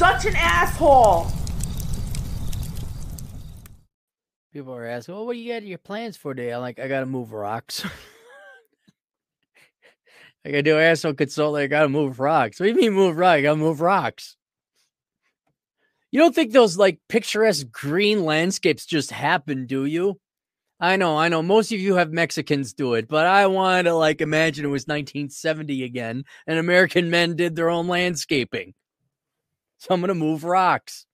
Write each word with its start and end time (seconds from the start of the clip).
such 0.00 0.26
an 0.26 0.36
asshole. 0.36 1.26
People 4.52 4.74
are 4.74 4.86
asking, 4.86 5.14
"Well, 5.14 5.26
what 5.26 5.34
do 5.34 5.38
you 5.38 5.52
got 5.52 5.62
your 5.62 5.78
plans 5.78 6.16
for 6.16 6.34
today?" 6.34 6.52
I'm 6.52 6.60
like, 6.60 6.78
"I 6.78 6.88
gotta 6.88 7.06
move 7.06 7.32
rocks." 7.32 7.84
I 10.44 10.50
gotta 10.50 10.62
do 10.62 10.78
asshole 10.78 11.14
consulting. 11.14 11.62
I 11.62 11.66
gotta 11.66 11.88
move 11.88 12.18
rocks. 12.18 12.58
What 12.58 12.66
do 12.66 12.70
you 12.70 12.76
mean 12.76 12.92
move 12.92 13.16
rocks? 13.16 13.38
I 13.38 13.42
gotta 13.42 13.56
move 13.56 13.80
rocks. 13.80 14.36
You 16.10 16.18
don't 16.18 16.34
think 16.34 16.52
those 16.52 16.76
like 16.76 16.98
picturesque 17.08 17.70
green 17.70 18.24
landscapes 18.24 18.86
just 18.86 19.10
happen, 19.10 19.66
do 19.66 19.84
you? 19.84 20.18
I 20.80 20.96
know, 20.96 21.18
I 21.18 21.28
know. 21.28 21.42
Most 21.42 21.72
of 21.72 21.78
you 21.78 21.96
have 21.96 22.10
Mexicans 22.10 22.72
do 22.72 22.94
it, 22.94 23.06
but 23.06 23.26
I 23.26 23.46
wanted 23.46 23.82
to 23.84 23.94
like 23.94 24.22
imagine 24.22 24.64
it 24.64 24.68
was 24.68 24.86
1970 24.86 25.84
again 25.84 26.24
and 26.46 26.58
American 26.58 27.10
men 27.10 27.36
did 27.36 27.54
their 27.54 27.68
own 27.68 27.86
landscaping. 27.86 28.72
So 29.80 29.94
I'm 29.94 30.00
gonna 30.02 30.14
move 30.14 30.44
rocks. 30.44 31.06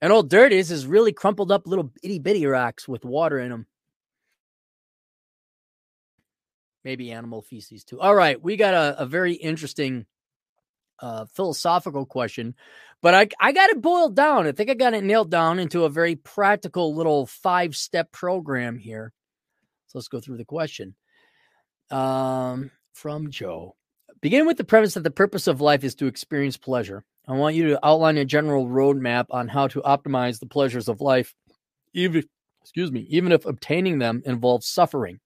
And 0.00 0.12
all 0.12 0.24
dirt 0.24 0.52
is 0.52 0.72
is 0.72 0.88
really 0.88 1.12
crumpled 1.12 1.52
up 1.52 1.68
little 1.68 1.92
itty 2.02 2.18
bitty 2.18 2.44
rocks 2.46 2.88
with 2.88 3.04
water 3.04 3.38
in 3.38 3.50
them. 3.50 3.66
Maybe 6.84 7.12
animal 7.12 7.40
feces 7.40 7.84
too. 7.84 8.00
All 8.00 8.14
right, 8.14 8.42
we 8.42 8.56
got 8.56 8.74
a, 8.74 9.02
a 9.02 9.06
very 9.06 9.34
interesting 9.34 10.04
uh, 10.98 11.26
philosophical 11.26 12.06
question, 12.06 12.56
but 13.00 13.14
I 13.14 13.28
I 13.38 13.52
got 13.52 13.70
it 13.70 13.80
boiled 13.80 14.16
down. 14.16 14.48
I 14.48 14.52
think 14.52 14.68
I 14.68 14.74
got 14.74 14.94
it 14.94 15.04
nailed 15.04 15.30
down 15.30 15.60
into 15.60 15.84
a 15.84 15.88
very 15.88 16.16
practical 16.16 16.92
little 16.92 17.26
five 17.26 17.76
step 17.76 18.10
program 18.10 18.76
here. 18.78 19.12
So 19.86 19.98
let's 19.98 20.08
go 20.08 20.18
through 20.18 20.38
the 20.38 20.44
question. 20.44 20.96
Um, 21.88 22.72
from 22.94 23.30
Joe. 23.30 23.76
Begin 24.20 24.44
with 24.44 24.56
the 24.56 24.64
premise 24.64 24.94
that 24.94 25.04
the 25.04 25.10
purpose 25.12 25.46
of 25.46 25.60
life 25.60 25.84
is 25.84 25.94
to 25.96 26.06
experience 26.06 26.56
pleasure. 26.56 27.04
I 27.28 27.32
want 27.32 27.54
you 27.54 27.68
to 27.68 27.86
outline 27.86 28.18
a 28.18 28.24
general 28.24 28.66
roadmap 28.66 29.26
on 29.30 29.48
how 29.48 29.68
to 29.68 29.80
optimize 29.82 30.40
the 30.40 30.46
pleasures 30.46 30.88
of 30.88 31.00
life, 31.00 31.34
even 31.94 32.24
excuse 32.60 32.90
me, 32.90 33.06
even 33.10 33.32
if 33.32 33.46
obtaining 33.46 33.98
them 33.98 34.22
involves 34.24 34.66
suffering. 34.66 35.20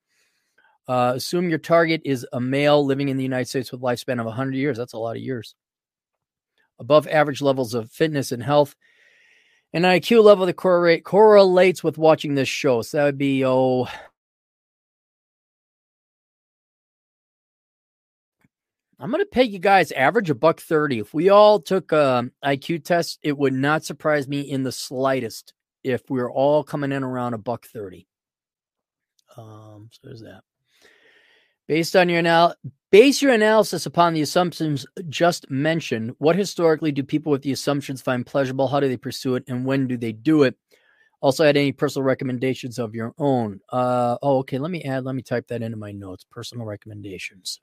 Uh, 0.89 1.15
assume 1.17 1.49
your 1.49 1.59
target 1.59 2.03
is 2.05 2.27
a 2.33 2.41
male 2.41 2.85
living 2.85 3.09
in 3.09 3.17
the 3.17 3.23
United 3.23 3.49
States 3.49 3.73
with 3.73 3.83
a 3.83 3.85
lifespan 3.85 4.21
of 4.21 4.27
100 4.27 4.55
years. 4.55 4.79
That's 4.79 4.93
a 4.93 4.99
lot 4.99 5.17
of 5.17 5.23
years 5.23 5.55
above 6.79 7.09
average 7.09 7.43
levels 7.43 7.75
of 7.75 7.91
fitness 7.91 8.33
and 8.33 8.43
health, 8.43 8.75
and 9.73 9.85
IQ 9.85 10.23
level 10.23 10.47
that 10.47 10.55
correlate, 10.55 11.05
correlates 11.05 11.83
with 11.83 11.99
watching 11.99 12.35
this 12.35 12.49
show. 12.49 12.83
So 12.83 12.99
that 12.99 13.05
would 13.05 13.19
be, 13.19 13.45
oh, 13.45 13.89
I'm 18.99 19.11
going 19.11 19.23
to 19.23 19.27
pay 19.27 19.45
you 19.45 19.59
guys 19.59 19.93
average 19.93 20.31
a 20.31 20.35
buck 20.35 20.61
30. 20.61 21.01
If 21.01 21.13
we 21.13 21.29
all 21.29 21.61
took 21.61 21.93
um, 21.93 22.33
IQ 22.45 22.85
tests, 22.85 23.19
it 23.23 23.37
would 23.37 23.53
not 23.53 23.85
surprise 23.85 24.27
me 24.27 24.41
in 24.41 24.63
the 24.63 24.73
slightest 24.73 25.53
if 25.85 26.03
we 26.09 26.21
are 26.21 26.31
all 26.31 26.65
coming 26.65 26.93
in 26.93 27.03
around 27.03 27.35
a 27.35 27.39
buck 27.39 27.67
30. 27.67 28.07
Um, 29.37 29.91
so 29.93 30.01
there's 30.03 30.23
that. 30.23 30.41
Based 31.69 31.95
on 31.95 32.09
your 32.09 32.21
anal- 32.21 32.55
base 32.91 33.21
your 33.21 33.33
analysis 33.33 33.85
upon 33.85 34.15
the 34.15 34.23
assumptions 34.23 34.87
just 35.09 35.51
mentioned. 35.51 36.15
What 36.19 36.37
historically 36.37 36.93
do 36.93 37.03
people 37.03 37.33
with 37.33 37.43
the 37.43 37.53
assumptions 37.53 38.01
find 38.01 38.25
pleasurable? 38.25 38.69
How 38.69 38.81
do 38.81 38.89
they 38.89 38.97
pursue 38.97 39.35
it, 39.35 39.45
and 39.49 39.67
when 39.67 39.87
do 39.89 39.97
they 39.97 40.13
do 40.13 40.45
it? 40.45 40.57
Also, 41.21 41.45
add 41.45 41.57
any 41.57 41.73
personal 41.73 42.05
recommendations 42.05 42.79
of 42.79 42.95
your 42.95 43.13
own. 43.19 43.61
Uh, 43.71 44.17
oh, 44.23 44.39
okay. 44.39 44.59
Let 44.59 44.71
me 44.71 44.85
add. 44.85 45.05
Let 45.05 45.15
me 45.15 45.23
type 45.23 45.49
that 45.49 45.63
into 45.63 45.77
my 45.77 45.91
notes. 45.91 46.25
Personal 46.31 46.67
recommendations. 46.67 47.61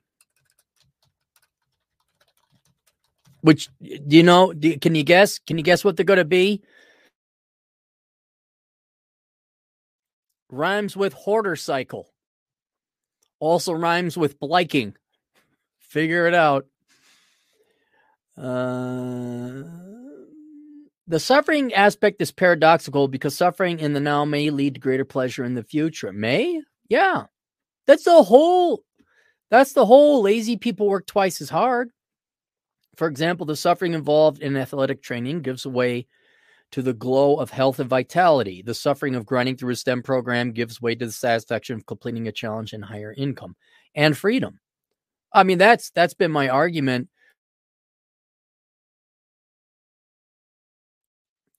Which 3.44 3.68
do 3.78 4.16
you 4.16 4.22
know? 4.22 4.54
Do, 4.54 4.78
can 4.78 4.94
you 4.94 5.02
guess? 5.02 5.38
Can 5.38 5.58
you 5.58 5.62
guess 5.62 5.84
what 5.84 5.98
they're 5.98 6.04
going 6.04 6.16
to 6.16 6.24
be? 6.24 6.62
Rhymes 10.50 10.96
with 10.96 11.12
hoarder 11.12 11.54
cycle. 11.54 12.08
Also 13.40 13.74
rhymes 13.74 14.16
with 14.16 14.40
bliking. 14.40 14.96
Figure 15.78 16.26
it 16.26 16.32
out. 16.32 16.64
Uh, 18.34 19.64
the 21.06 21.20
suffering 21.20 21.74
aspect 21.74 22.22
is 22.22 22.32
paradoxical 22.32 23.08
because 23.08 23.36
suffering 23.36 23.78
in 23.78 23.92
the 23.92 24.00
now 24.00 24.24
may 24.24 24.48
lead 24.48 24.76
to 24.76 24.80
greater 24.80 25.04
pleasure 25.04 25.44
in 25.44 25.52
the 25.52 25.64
future. 25.64 26.14
May? 26.14 26.62
Yeah. 26.88 27.24
That's 27.86 28.04
the 28.04 28.22
whole 28.22 28.84
that's 29.50 29.74
the 29.74 29.84
whole 29.84 30.22
lazy 30.22 30.56
people 30.56 30.88
work 30.88 31.04
twice 31.04 31.42
as 31.42 31.50
hard. 31.50 31.90
For 32.96 33.08
example, 33.08 33.46
the 33.46 33.56
suffering 33.56 33.94
involved 33.94 34.40
in 34.40 34.56
athletic 34.56 35.02
training 35.02 35.42
gives 35.42 35.66
way 35.66 36.06
to 36.72 36.82
the 36.82 36.92
glow 36.92 37.36
of 37.36 37.50
health 37.50 37.78
and 37.78 37.88
vitality. 37.88 38.62
The 38.62 38.74
suffering 38.74 39.14
of 39.14 39.26
grinding 39.26 39.56
through 39.56 39.72
a 39.72 39.76
STEM 39.76 40.02
program 40.02 40.52
gives 40.52 40.82
way 40.82 40.94
to 40.94 41.06
the 41.06 41.12
satisfaction 41.12 41.76
of 41.76 41.86
completing 41.86 42.26
a 42.26 42.32
challenge 42.32 42.72
and 42.72 42.84
higher 42.84 43.14
income 43.16 43.56
and 43.94 44.16
freedom. 44.16 44.60
I 45.32 45.44
mean, 45.44 45.58
that's 45.58 45.90
that's 45.90 46.14
been 46.14 46.30
my 46.30 46.48
argument 46.48 47.08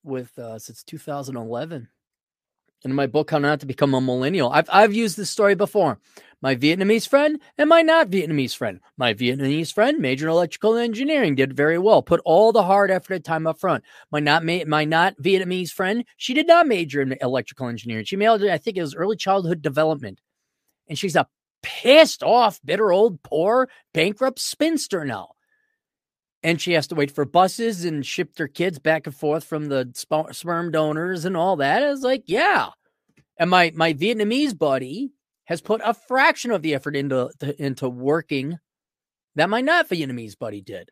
with 0.04 0.38
uh, 0.38 0.60
since 0.60 0.84
2011 0.84 1.90
in 2.86 2.94
my 2.94 3.08
book 3.08 3.32
how 3.32 3.40
not 3.40 3.60
to 3.60 3.66
become 3.66 3.94
a 3.94 4.00
millennial. 4.00 4.52
I've 4.52 4.70
i've 4.72 4.94
used 4.94 5.18
this 5.18 5.30
story 5.30 5.56
before. 5.56 6.00
My 6.42 6.56
vietnamese 6.56 7.08
friend 7.08 7.42
and 7.58 7.68
my 7.68 7.82
not 7.82 8.10
vietnamese 8.10 8.56
friend. 8.56 8.80
My 8.98 9.14
vietnamese 9.14 9.74
friend 9.74 10.00
majored 10.00 10.28
in 10.28 10.32
electrical 10.32 10.76
engineering 10.76 11.36
did 11.36 11.56
very 11.56 11.80
well 11.80 12.04
put 12.04 12.22
all 12.24 12.52
the 12.52 12.64
hard 12.64 12.92
effort 12.92 13.16
and 13.16 13.26
time 13.26 13.48
up 13.48 13.60
front. 13.60 13.84
My 14.12 14.20
not 14.20 14.46
my 14.46 14.86
not 14.86 15.18
vietnamese 15.18 15.72
friend 15.72 16.06
she 16.18 16.34
did 16.34 16.48
not 16.48 16.68
major 16.68 17.02
in 17.02 17.18
electrical 17.22 17.68
engineering. 17.68 18.06
She 18.06 18.16
majored 18.16 18.50
i 18.50 18.58
think 18.58 18.78
it 18.78 18.82
was 18.82 18.96
early 18.96 19.18
childhood 19.18 19.62
development. 19.62 20.22
And 20.88 20.98
she's 20.98 21.16
a 21.16 21.28
pissed 21.64 22.22
off 22.22 22.60
bitter 22.64 22.92
old 22.92 23.24
poor 23.24 23.68
bankrupt 23.94 24.40
spinster 24.40 25.04
now 25.04 25.35
and 26.46 26.62
she 26.62 26.74
has 26.74 26.86
to 26.86 26.96
wait 26.96 27.10
for 27.10 27.26
buses 27.26 27.86
and 27.86 28.06
ship 28.06 28.36
their 28.36 28.48
kids 28.48 28.78
back 28.78 29.08
and 29.08 29.16
forth 29.16 29.44
from 29.44 29.66
the 29.66 29.90
sperm 30.32 30.72
donors 30.72 31.26
and 31.26 31.36
all 31.36 31.56
that. 31.56 31.82
I 31.82 31.90
was 31.90 32.04
like, 32.04 32.26
yeah. 32.28 32.70
And 33.40 33.50
my 33.50 33.72
my 33.74 33.96
Vietnamese 33.96 34.56
buddy 34.56 35.12
has 35.46 35.60
put 35.60 35.82
a 35.84 35.96
fraction 35.96 36.52
of 36.52 36.62
the 36.62 36.76
effort 36.76 36.96
into 36.96 37.32
into 37.58 37.90
working 37.90 38.60
that 39.34 39.50
my 39.50 39.62
not 39.62 39.90
Vietnamese 39.90 40.38
buddy 40.38 40.62
did. 40.62 40.92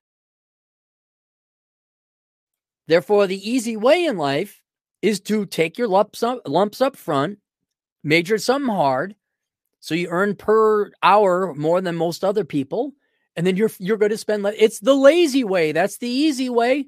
Therefore, 2.88 3.28
the 3.28 3.50
easy 3.50 3.78
way 3.78 4.06
in 4.06 4.18
life 4.18 4.60
is 5.04 5.20
to 5.22 5.46
take 5.46 5.78
your 5.78 5.88
lumps 5.88 6.24
up, 6.24 6.42
lumps 6.48 6.82
up 6.82 6.98
front, 6.98 7.38
major 8.04 8.40
something 8.40 8.74
hard, 8.74 9.16
so 9.82 9.94
you 9.94 10.08
earn 10.10 10.36
per 10.36 10.92
hour 11.04 11.54
more 11.54 11.80
than 11.80 11.96
most 11.96 12.24
other 12.24 12.44
people, 12.44 12.94
and 13.36 13.46
then 13.46 13.56
you're 13.56 13.72
you're 13.80 13.98
going 13.98 14.12
to 14.12 14.18
spend 14.18 14.46
it's 14.58 14.80
the 14.80 14.94
lazy 14.94 15.44
way 15.44 15.72
that's 15.72 15.98
the 15.98 16.10
easy 16.10 16.50
way. 16.50 16.88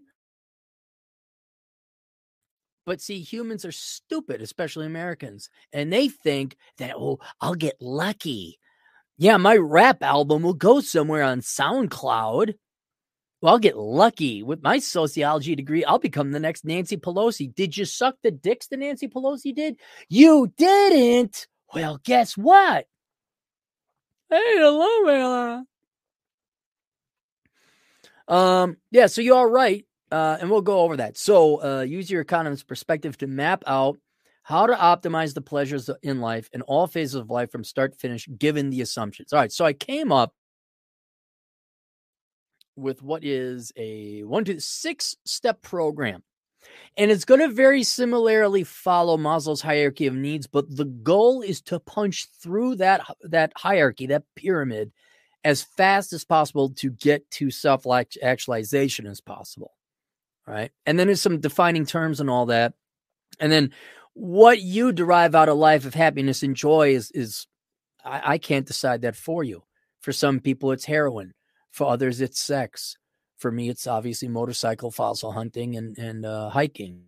But 2.85 3.01
see 3.01 3.19
humans 3.19 3.65
are 3.65 3.71
stupid 3.71 4.41
especially 4.41 4.85
americans 4.85 5.49
and 5.73 5.91
they 5.91 6.07
think 6.07 6.55
that 6.77 6.95
oh 6.95 7.19
i'll 7.41 7.55
get 7.55 7.75
lucky. 7.81 8.59
Yeah 9.17 9.37
my 9.37 9.57
rap 9.57 10.03
album 10.03 10.43
will 10.43 10.53
go 10.53 10.81
somewhere 10.81 11.23
on 11.23 11.41
soundcloud. 11.41 12.53
Well 13.41 13.53
i'll 13.53 13.59
get 13.59 13.77
lucky 13.77 14.43
with 14.43 14.61
my 14.61 14.79
sociology 14.79 15.55
degree 15.55 15.83
i'll 15.83 15.99
become 15.99 16.31
the 16.31 16.39
next 16.39 16.63
nancy 16.65 16.97
pelosi. 16.97 17.53
Did 17.53 17.75
you 17.75 17.85
suck 17.85 18.15
the 18.21 18.31
dicks 18.31 18.67
that 18.67 18.77
nancy 18.77 19.07
pelosi 19.07 19.53
did? 19.53 19.77
You 20.09 20.53
didn't! 20.57 21.47
Well 21.73 21.99
guess 22.03 22.37
what? 22.37 22.85
Hey 24.29 24.57
hello 24.57 25.65
um, 28.27 28.77
yeah, 28.91 29.07
so 29.07 29.21
you 29.21 29.35
are 29.35 29.49
right. 29.49 29.85
Uh, 30.11 30.37
and 30.39 30.49
we'll 30.49 30.61
go 30.61 30.81
over 30.81 30.97
that. 30.97 31.17
So 31.17 31.61
uh, 31.63 31.81
use 31.81 32.09
your 32.09 32.21
economist 32.21 32.67
perspective 32.67 33.17
to 33.17 33.27
map 33.27 33.63
out 33.65 33.97
how 34.43 34.67
to 34.67 34.73
optimize 34.73 35.33
the 35.33 35.41
pleasures 35.41 35.89
in 36.03 36.21
life 36.21 36.49
in 36.53 36.61
all 36.61 36.85
phases 36.85 37.15
of 37.15 37.31
life 37.31 37.51
from 37.51 37.63
start 37.63 37.93
to 37.93 37.97
finish, 37.97 38.29
given 38.37 38.69
the 38.69 38.81
assumptions. 38.81 39.33
All 39.33 39.39
right, 39.39 39.51
so 39.51 39.65
I 39.65 39.73
came 39.73 40.11
up 40.11 40.33
with 42.75 43.01
what 43.01 43.23
is 43.23 43.71
a 43.75 44.23
one 44.23 44.45
to 44.45 44.59
six 44.59 45.15
step 45.25 45.61
program. 45.61 46.23
And 46.97 47.11
it's 47.11 47.25
going 47.25 47.41
to 47.41 47.49
very 47.49 47.83
similarly 47.83 48.63
follow 48.63 49.17
Maslow's 49.17 49.61
hierarchy 49.61 50.07
of 50.07 50.15
needs, 50.15 50.47
but 50.47 50.75
the 50.75 50.85
goal 50.85 51.41
is 51.41 51.61
to 51.63 51.79
punch 51.79 52.27
through 52.41 52.75
that 52.75 53.01
that 53.23 53.53
hierarchy, 53.55 54.07
that 54.07 54.23
pyramid, 54.35 54.91
as 55.45 55.61
fast 55.61 56.11
as 56.11 56.25
possible 56.25 56.69
to 56.69 56.89
get 56.89 57.29
to 57.29 57.51
self 57.51 57.85
actualization 58.21 59.05
as 59.05 59.21
possible. 59.21 59.71
Right. 60.47 60.71
And 60.85 60.99
then 60.99 61.07
there's 61.07 61.21
some 61.21 61.39
defining 61.39 61.85
terms 61.85 62.19
and 62.19 62.29
all 62.29 62.47
that. 62.47 62.73
And 63.39 63.51
then 63.51 63.71
what 64.13 64.59
you 64.61 64.91
derive 64.91 65.35
out 65.35 65.49
of 65.49 65.57
life 65.57 65.85
of 65.85 65.93
happiness 65.93 66.43
and 66.43 66.55
joy 66.55 66.95
is, 66.95 67.11
is 67.11 67.47
I, 68.03 68.33
I 68.33 68.37
can't 68.37 68.65
decide 68.65 69.01
that 69.01 69.15
for 69.15 69.43
you. 69.43 69.63
For 70.01 70.11
some 70.11 70.39
people, 70.39 70.71
it's 70.71 70.85
heroin. 70.85 71.33
For 71.71 71.87
others, 71.87 72.21
it's 72.21 72.39
sex. 72.39 72.97
For 73.37 73.51
me, 73.51 73.69
it's 73.69 73.87
obviously 73.87 74.27
motorcycle, 74.27 74.91
fossil 74.91 75.31
hunting, 75.31 75.75
and 75.75 75.97
and 75.97 76.25
uh, 76.25 76.49
hiking. 76.49 77.03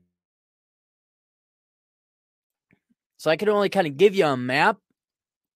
So 3.18 3.32
I 3.32 3.38
can 3.38 3.50
only 3.50 3.70
kind 3.70 3.88
of 3.88 3.98
give 3.98 4.14
you 4.14 4.26
a 4.26 4.36
map 4.36 4.78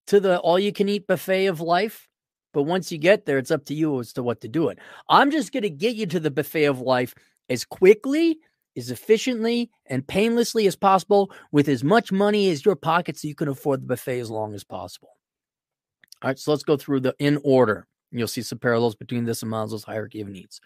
to 0.07 0.19
the 0.19 0.39
all 0.39 0.57
you 0.57 0.71
can 0.71 0.87
eat 0.87 1.07
buffet 1.07 1.47
of 1.47 1.59
life. 1.59 2.07
But 2.53 2.63
once 2.63 2.91
you 2.91 2.97
get 2.97 3.25
there, 3.25 3.37
it's 3.37 3.51
up 3.51 3.65
to 3.65 3.73
you 3.73 3.99
as 3.99 4.13
to 4.13 4.23
what 4.23 4.41
to 4.41 4.47
do 4.47 4.69
it. 4.69 4.79
I'm 5.09 5.31
just 5.31 5.51
going 5.51 5.63
to 5.63 5.69
get 5.69 5.95
you 5.95 6.05
to 6.07 6.19
the 6.19 6.31
buffet 6.31 6.65
of 6.65 6.81
life 6.81 7.15
as 7.49 7.65
quickly, 7.65 8.39
as 8.77 8.91
efficiently, 8.91 9.69
and 9.85 10.05
painlessly 10.05 10.67
as 10.67 10.75
possible 10.75 11.31
with 11.51 11.67
as 11.67 11.83
much 11.83 12.11
money 12.11 12.49
as 12.49 12.65
your 12.65 12.75
pocket 12.75 13.17
so 13.17 13.27
you 13.27 13.35
can 13.35 13.47
afford 13.47 13.81
the 13.81 13.87
buffet 13.87 14.19
as 14.19 14.29
long 14.29 14.53
as 14.53 14.63
possible. 14.63 15.09
All 16.21 16.29
right, 16.29 16.39
so 16.39 16.51
let's 16.51 16.63
go 16.63 16.77
through 16.77 17.01
the 17.01 17.15
in 17.19 17.39
order. 17.43 17.87
You'll 18.11 18.27
see 18.27 18.41
some 18.41 18.59
parallels 18.59 18.95
between 18.95 19.25
this 19.25 19.41
and 19.41 19.51
Maslow's 19.51 19.83
hierarchy 19.83 20.21
of 20.21 20.27
needs. 20.27 20.59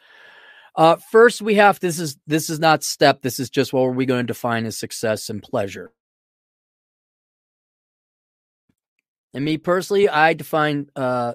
Uh, 0.76 0.98
first, 1.12 1.42
we 1.42 1.56
have 1.56 1.80
this 1.80 2.00
is 2.00 2.18
this 2.28 2.50
is 2.50 2.60
not 2.60 2.84
step. 2.84 3.22
This 3.22 3.40
is 3.40 3.50
just 3.50 3.72
what 3.72 3.82
are 3.82 3.92
we 3.92 4.06
going 4.06 4.26
to 4.26 4.34
define 4.34 4.66
as 4.66 4.78
success 4.78 5.30
and 5.30 5.42
pleasure. 5.42 5.92
And 9.34 9.46
me 9.46 9.58
personally, 9.58 10.10
I 10.10 10.34
define 10.34 10.90
uh, 10.96 11.34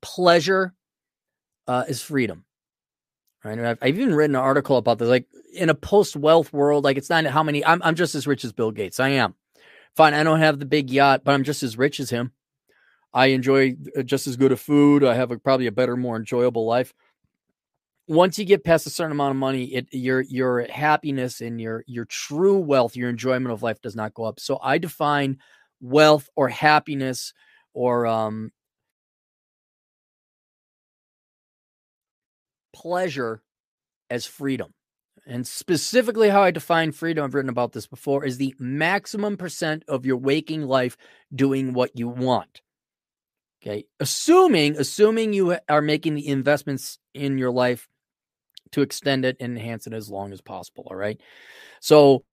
pleasure 0.00 0.74
uh, 1.66 1.84
as 1.88 2.02
freedom. 2.02 2.44
Right. 3.44 3.58
I've, 3.58 3.78
I've, 3.82 3.98
even 3.98 4.14
written 4.14 4.36
an 4.36 4.42
article 4.42 4.78
about 4.78 4.98
this. 4.98 5.08
Like 5.08 5.26
in 5.52 5.68
a 5.68 5.74
post 5.74 6.16
wealth 6.16 6.52
world, 6.52 6.82
like 6.82 6.96
it's 6.96 7.10
not 7.10 7.26
how 7.26 7.42
many. 7.42 7.64
I'm 7.64 7.82
I'm 7.82 7.94
just 7.94 8.14
as 8.14 8.26
rich 8.26 8.44
as 8.44 8.52
Bill 8.52 8.70
Gates. 8.70 8.98
I 8.98 9.10
am. 9.10 9.34
Fine. 9.94 10.14
I 10.14 10.22
don't 10.22 10.40
have 10.40 10.58
the 10.58 10.64
big 10.64 10.90
yacht, 10.90 11.22
but 11.24 11.32
I'm 11.32 11.44
just 11.44 11.62
as 11.62 11.76
rich 11.76 12.00
as 12.00 12.08
him. 12.08 12.32
I 13.12 13.26
enjoy 13.26 13.76
uh, 13.96 14.02
just 14.02 14.26
as 14.26 14.36
good 14.36 14.50
of 14.50 14.60
food. 14.60 15.04
I 15.04 15.14
have 15.14 15.30
a, 15.30 15.38
probably 15.38 15.66
a 15.66 15.72
better, 15.72 15.96
more 15.96 16.16
enjoyable 16.16 16.66
life. 16.66 16.92
Once 18.08 18.38
you 18.38 18.44
get 18.44 18.64
past 18.64 18.86
a 18.86 18.90
certain 18.90 19.12
amount 19.12 19.30
of 19.30 19.36
money, 19.36 19.64
it 19.66 19.88
your 19.92 20.22
your 20.22 20.66
happiness 20.70 21.40
and 21.42 21.60
your 21.60 21.84
your 21.86 22.06
true 22.06 22.58
wealth, 22.58 22.96
your 22.96 23.10
enjoyment 23.10 23.52
of 23.52 23.62
life 23.62 23.80
does 23.82 23.94
not 23.94 24.14
go 24.14 24.24
up. 24.24 24.40
So 24.40 24.58
I 24.62 24.78
define 24.78 25.38
wealth 25.80 26.28
or 26.34 26.48
happiness 26.48 27.34
or 27.74 28.06
um, 28.06 28.52
pleasure 32.74 33.42
as 34.10 34.26
freedom. 34.26 34.74
And 35.26 35.46
specifically, 35.46 36.28
how 36.28 36.42
I 36.42 36.50
define 36.50 36.92
freedom, 36.92 37.24
I've 37.24 37.34
written 37.34 37.48
about 37.48 37.72
this 37.72 37.86
before, 37.86 38.24
is 38.24 38.36
the 38.36 38.54
maximum 38.58 39.36
percent 39.36 39.84
of 39.88 40.04
your 40.04 40.18
waking 40.18 40.62
life 40.62 40.96
doing 41.34 41.72
what 41.72 41.92
you 41.94 42.08
want. 42.08 42.60
Okay. 43.62 43.86
Assuming, 44.00 44.76
assuming 44.76 45.32
you 45.32 45.56
are 45.68 45.80
making 45.80 46.14
the 46.14 46.28
investments 46.28 46.98
in 47.14 47.38
your 47.38 47.50
life 47.50 47.88
to 48.72 48.82
extend 48.82 49.24
it 49.24 49.36
and 49.40 49.56
enhance 49.56 49.86
it 49.86 49.94
as 49.94 50.10
long 50.10 50.32
as 50.32 50.42
possible. 50.42 50.86
All 50.90 50.96
right. 50.96 51.18
So 51.80 52.24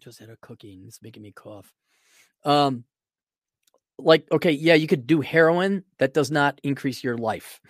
just 0.00 0.18
had 0.18 0.28
a 0.28 0.36
cookie 0.42 0.74
and 0.74 0.88
it's 0.88 1.00
making 1.00 1.22
me 1.22 1.32
cough. 1.32 1.72
Um, 2.44 2.84
like, 3.98 4.26
okay, 4.32 4.50
yeah, 4.50 4.74
you 4.74 4.86
could 4.86 5.06
do 5.06 5.20
heroin. 5.20 5.84
That 5.98 6.14
does 6.14 6.30
not 6.30 6.60
increase 6.62 7.04
your 7.04 7.16
life. 7.16 7.60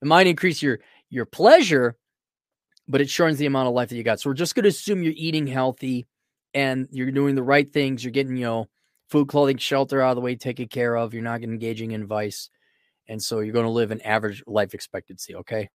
it 0.00 0.06
might 0.06 0.26
increase 0.26 0.62
your 0.62 0.80
your 1.10 1.24
pleasure, 1.24 1.96
but 2.86 3.00
it 3.00 3.10
shortens 3.10 3.38
the 3.38 3.46
amount 3.46 3.68
of 3.68 3.74
life 3.74 3.88
that 3.88 3.96
you 3.96 4.02
got. 4.02 4.20
So 4.20 4.30
we're 4.30 4.34
just 4.34 4.54
going 4.54 4.64
to 4.64 4.68
assume 4.70 5.02
you're 5.02 5.14
eating 5.16 5.46
healthy 5.46 6.06
and 6.54 6.88
you're 6.90 7.10
doing 7.10 7.34
the 7.34 7.42
right 7.42 7.70
things. 7.70 8.04
You're 8.04 8.12
getting, 8.12 8.36
you 8.36 8.44
know, 8.44 8.68
food, 9.08 9.28
clothing, 9.28 9.56
shelter 9.56 10.02
out 10.02 10.10
of 10.10 10.16
the 10.16 10.20
way 10.22 10.36
taken 10.36 10.68
care 10.68 10.96
of. 10.96 11.14
You're 11.14 11.22
not 11.22 11.42
engaging 11.42 11.92
in 11.92 12.06
vice. 12.06 12.50
And 13.08 13.22
so 13.22 13.40
you're 13.40 13.54
going 13.54 13.64
to 13.64 13.70
live 13.70 13.90
an 13.90 14.02
average 14.02 14.42
life 14.46 14.74
expectancy. 14.74 15.34
Okay. 15.36 15.70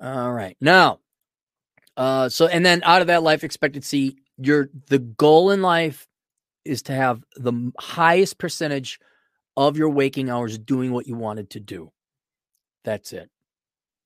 All 0.00 0.32
right. 0.32 0.56
Now, 0.60 1.00
uh, 1.96 2.28
so 2.28 2.46
and 2.46 2.64
then 2.64 2.82
out 2.84 3.00
of 3.00 3.06
that 3.06 3.22
life 3.22 3.44
expectancy, 3.44 4.18
your 4.38 4.68
the 4.88 4.98
goal 4.98 5.50
in 5.50 5.62
life 5.62 6.06
is 6.64 6.82
to 6.82 6.92
have 6.92 7.22
the 7.36 7.72
highest 7.78 8.38
percentage 8.38 8.98
of 9.56 9.76
your 9.76 9.88
waking 9.88 10.28
hours 10.28 10.58
doing 10.58 10.92
what 10.92 11.06
you 11.06 11.16
wanted 11.16 11.50
to 11.50 11.60
do. 11.60 11.90
That's 12.84 13.12
it. 13.12 13.30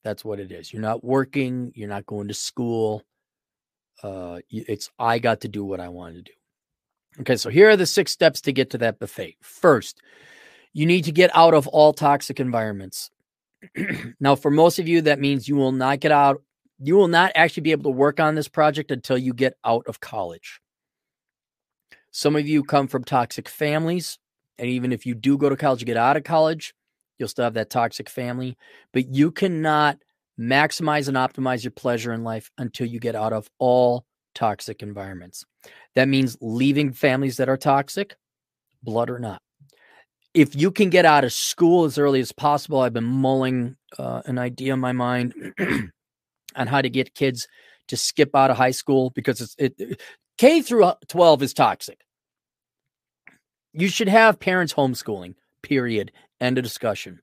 That's 0.04 0.24
what 0.24 0.40
it 0.40 0.52
is. 0.52 0.72
You're 0.72 0.82
not 0.82 1.04
working. 1.04 1.72
You're 1.74 1.88
not 1.88 2.06
going 2.06 2.28
to 2.28 2.34
school. 2.34 3.02
Uh, 4.02 4.40
it's 4.48 4.90
I 4.98 5.18
got 5.18 5.42
to 5.42 5.48
do 5.48 5.64
what 5.64 5.80
I 5.80 5.88
wanted 5.88 6.26
to 6.26 6.32
do. 6.32 7.20
Okay, 7.20 7.36
so 7.36 7.50
here 7.50 7.68
are 7.68 7.76
the 7.76 7.86
six 7.86 8.12
steps 8.12 8.40
to 8.42 8.52
get 8.52 8.70
to 8.70 8.78
that 8.78 8.98
buffet. 8.98 9.36
First, 9.42 10.00
you 10.72 10.86
need 10.86 11.04
to 11.04 11.12
get 11.12 11.34
out 11.34 11.54
of 11.54 11.66
all 11.66 11.92
toxic 11.92 12.40
environments. 12.40 13.10
now, 14.20 14.36
for 14.36 14.50
most 14.50 14.78
of 14.78 14.88
you, 14.88 15.02
that 15.02 15.18
means 15.18 15.48
you 15.48 15.56
will 15.56 15.72
not 15.72 16.00
get 16.00 16.12
out 16.12 16.42
you 16.82 16.96
will 16.96 17.08
not 17.08 17.32
actually 17.34 17.62
be 17.62 17.72
able 17.72 17.84
to 17.84 17.96
work 17.96 18.18
on 18.18 18.34
this 18.34 18.48
project 18.48 18.90
until 18.90 19.18
you 19.18 19.34
get 19.34 19.54
out 19.64 19.86
of 19.86 20.00
college. 20.00 20.60
Some 22.10 22.36
of 22.36 22.48
you 22.48 22.64
come 22.64 22.88
from 22.88 23.04
toxic 23.04 23.48
families. 23.48 24.18
And 24.58 24.68
even 24.68 24.92
if 24.92 25.06
you 25.06 25.14
do 25.14 25.38
go 25.38 25.48
to 25.48 25.56
college, 25.56 25.84
get 25.84 25.96
out 25.96 26.16
of 26.16 26.24
college, 26.24 26.74
you'll 27.18 27.28
still 27.28 27.44
have 27.44 27.54
that 27.54 27.70
toxic 27.70 28.10
family. 28.10 28.56
But 28.92 29.14
you 29.14 29.30
cannot 29.30 29.98
maximize 30.38 31.08
and 31.08 31.16
optimize 31.16 31.62
your 31.62 31.70
pleasure 31.70 32.12
in 32.12 32.24
life 32.24 32.50
until 32.58 32.86
you 32.86 32.98
get 32.98 33.14
out 33.14 33.32
of 33.32 33.48
all 33.58 34.04
toxic 34.34 34.82
environments. 34.82 35.44
That 35.94 36.08
means 36.08 36.36
leaving 36.40 36.92
families 36.92 37.36
that 37.36 37.48
are 37.48 37.56
toxic, 37.56 38.16
blood 38.82 39.10
or 39.10 39.18
not. 39.18 39.42
If 40.32 40.54
you 40.54 40.70
can 40.70 40.90
get 40.90 41.04
out 41.04 41.24
of 41.24 41.32
school 41.32 41.84
as 41.84 41.98
early 41.98 42.20
as 42.20 42.32
possible, 42.32 42.80
I've 42.80 42.92
been 42.92 43.04
mulling 43.04 43.76
uh, 43.98 44.22
an 44.26 44.38
idea 44.38 44.74
in 44.74 44.80
my 44.80 44.92
mind 44.92 45.34
on 46.56 46.66
how 46.66 46.82
to 46.82 46.90
get 46.90 47.14
kids 47.14 47.48
to 47.88 47.96
skip 47.96 48.34
out 48.34 48.50
of 48.50 48.56
high 48.56 48.70
school 48.70 49.10
because 49.10 49.40
it's 49.40 49.54
it 49.58 50.00
K 50.38 50.62
through 50.62 50.92
12 51.08 51.42
is 51.42 51.54
toxic. 51.54 52.00
You 53.72 53.88
should 53.88 54.08
have 54.08 54.40
parents 54.40 54.72
homeschooling, 54.72 55.34
period. 55.62 56.12
End 56.40 56.58
of 56.58 56.64
discussion. 56.64 57.20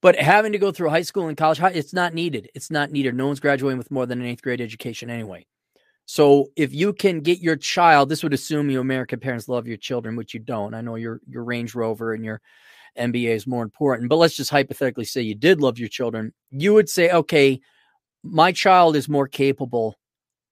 But 0.00 0.16
having 0.16 0.52
to 0.52 0.58
go 0.58 0.70
through 0.70 0.90
high 0.90 1.02
school 1.02 1.28
and 1.28 1.36
college, 1.36 1.60
it's 1.60 1.92
not 1.92 2.14
needed. 2.14 2.50
It's 2.54 2.70
not 2.70 2.92
needed. 2.92 3.14
No 3.14 3.26
one's 3.26 3.40
graduating 3.40 3.78
with 3.78 3.90
more 3.90 4.06
than 4.06 4.20
an 4.20 4.26
eighth 4.26 4.42
grade 4.42 4.60
education 4.60 5.10
anyway. 5.10 5.46
So 6.06 6.50
if 6.56 6.72
you 6.72 6.92
can 6.92 7.20
get 7.20 7.40
your 7.40 7.56
child, 7.56 8.08
this 8.08 8.22
would 8.22 8.32
assume 8.32 8.70
you 8.70 8.80
American 8.80 9.20
parents 9.20 9.48
love 9.48 9.66
your 9.66 9.76
children, 9.76 10.16
which 10.16 10.32
you 10.32 10.40
don't. 10.40 10.74
I 10.74 10.80
know 10.80 10.94
your 10.94 11.20
your 11.28 11.44
Range 11.44 11.74
Rover 11.74 12.14
and 12.14 12.24
your 12.24 12.40
MBA 12.98 13.30
is 13.30 13.46
more 13.46 13.62
important, 13.62 14.08
but 14.08 14.16
let's 14.16 14.36
just 14.36 14.50
hypothetically 14.50 15.04
say 15.04 15.20
you 15.20 15.34
did 15.34 15.60
love 15.60 15.78
your 15.78 15.88
children. 15.88 16.32
You 16.50 16.74
would 16.74 16.88
say, 16.88 17.10
okay, 17.10 17.60
my 18.22 18.52
child 18.52 18.96
is 18.96 19.08
more 19.08 19.28
capable 19.28 19.96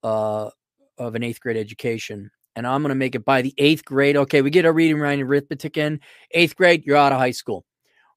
uh, 0.02 0.50
of 0.99 1.14
an 1.14 1.23
eighth 1.23 1.40
grade 1.40 1.56
education, 1.56 2.30
and 2.54 2.66
I'm 2.66 2.82
going 2.82 2.90
to 2.90 2.94
make 2.94 3.14
it 3.14 3.25
by 3.25 3.42
the 3.42 3.54
eighth 3.58 3.85
grade. 3.85 4.16
Okay, 4.16 4.42
we 4.42 4.50
get 4.50 4.64
our 4.64 4.73
reading, 4.73 4.99
writing, 4.99 5.25
arithmetic 5.25 5.76
in 5.76 6.00
eighth 6.32 6.56
grade. 6.56 6.85
You're 6.85 6.96
out 6.96 7.12
of 7.12 7.18
high 7.18 7.32
school. 7.32 7.64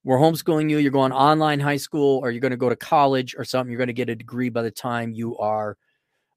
We're 0.04 0.18
homeschooling 0.18 0.70
you. 0.70 0.78
You're 0.78 0.92
going 0.92 1.12
online 1.12 1.60
high 1.60 1.78
school, 1.78 2.20
or 2.20 2.32
you're 2.32 2.42
going 2.42 2.52
to 2.52 2.58
go 2.58 2.70
to 2.70 2.76
college 2.76 3.36
or 3.38 3.44
something. 3.44 3.72
You're 3.72 3.78
going 3.80 3.88
to 3.88 3.94
get 3.94 4.10
a 4.10 4.16
degree 4.16 4.50
by 4.50 4.62
the 4.62 4.72
time 4.72 5.12
you 5.12 5.38
are 5.38 5.78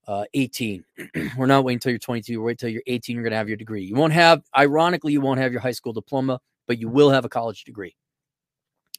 uh, 0.08 0.24
18. 0.34 0.84
We're 1.36 1.46
not 1.46 1.64
waiting 1.64 1.76
until 1.76 1.90
you're 1.90 1.98
22. 1.98 2.38
We're 2.38 2.46
waiting 2.46 2.54
until 2.54 2.70
you're 2.70 2.82
18. 2.86 3.14
You're 3.14 3.22
going 3.22 3.32
to 3.32 3.36
have 3.36 3.48
your 3.48 3.56
degree. 3.56 3.84
You 3.84 3.94
won't 3.94 4.12
have, 4.12 4.42
ironically, 4.56 5.12
you 5.12 5.20
won't 5.20 5.38
have 5.40 5.52
your 5.52 5.60
high 5.60 5.72
school 5.72 5.92
diploma, 5.92 6.40
but 6.66 6.78
you 6.78 6.88
will 6.88 7.10
have 7.10 7.24
a 7.24 7.28
college 7.28 7.64
degree. 7.64 7.94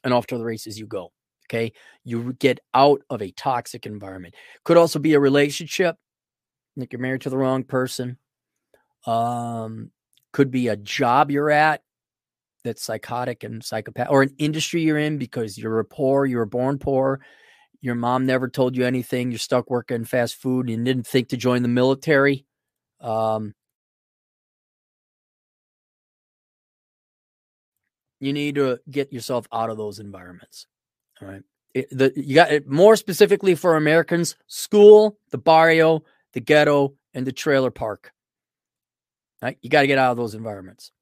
And 0.02 0.12
off 0.12 0.26
to 0.28 0.38
the 0.38 0.44
races 0.44 0.78
you 0.78 0.86
go. 0.86 1.12
Okay. 1.48 1.72
You 2.04 2.32
get 2.34 2.60
out 2.72 3.02
of 3.10 3.22
a 3.22 3.30
toxic 3.32 3.86
environment. 3.86 4.34
Could 4.64 4.76
also 4.76 4.98
be 4.98 5.14
a 5.14 5.20
relationship. 5.20 5.96
Like 6.76 6.92
you're 6.92 7.00
married 7.00 7.22
to 7.22 7.30
the 7.30 7.38
wrong 7.38 7.64
person. 7.64 8.18
Um, 9.06 9.90
could 10.32 10.50
be 10.50 10.68
a 10.68 10.76
job 10.76 11.30
you're 11.30 11.50
at 11.50 11.82
that's 12.64 12.82
psychotic 12.82 13.44
and 13.44 13.62
psychopath, 13.62 14.08
or 14.10 14.22
an 14.22 14.34
industry 14.38 14.82
you're 14.82 14.98
in 14.98 15.18
because 15.18 15.58
you're 15.58 15.84
poor, 15.84 16.24
you 16.24 16.38
were 16.38 16.46
born 16.46 16.78
poor. 16.78 17.20
Your 17.82 17.94
mom 17.94 18.24
never 18.24 18.48
told 18.48 18.74
you 18.74 18.86
anything. 18.86 19.30
You're 19.30 19.38
stuck 19.38 19.70
working 19.70 20.04
fast 20.06 20.36
food 20.36 20.70
and 20.70 20.84
didn't 20.86 21.06
think 21.06 21.28
to 21.28 21.36
join 21.36 21.60
the 21.62 21.68
military. 21.68 22.46
Um, 23.00 23.54
you 28.20 28.32
need 28.32 28.54
to 28.54 28.80
get 28.90 29.12
yourself 29.12 29.46
out 29.52 29.68
of 29.68 29.76
those 29.76 29.98
environments. 29.98 30.66
Right. 31.24 31.42
It, 31.72 31.88
the, 31.90 32.12
you 32.14 32.34
got 32.34 32.52
it 32.52 32.68
more 32.68 32.96
specifically 32.96 33.54
for 33.54 33.76
Americans 33.76 34.36
school, 34.46 35.18
the 35.30 35.38
barrio, 35.38 36.04
the 36.34 36.40
ghetto, 36.40 36.94
and 37.14 37.26
the 37.26 37.32
trailer 37.32 37.70
park. 37.70 38.12
Right? 39.42 39.58
You 39.62 39.70
got 39.70 39.80
to 39.80 39.86
get 39.86 39.98
out 39.98 40.10
of 40.10 40.16
those 40.16 40.34
environments. 40.34 40.92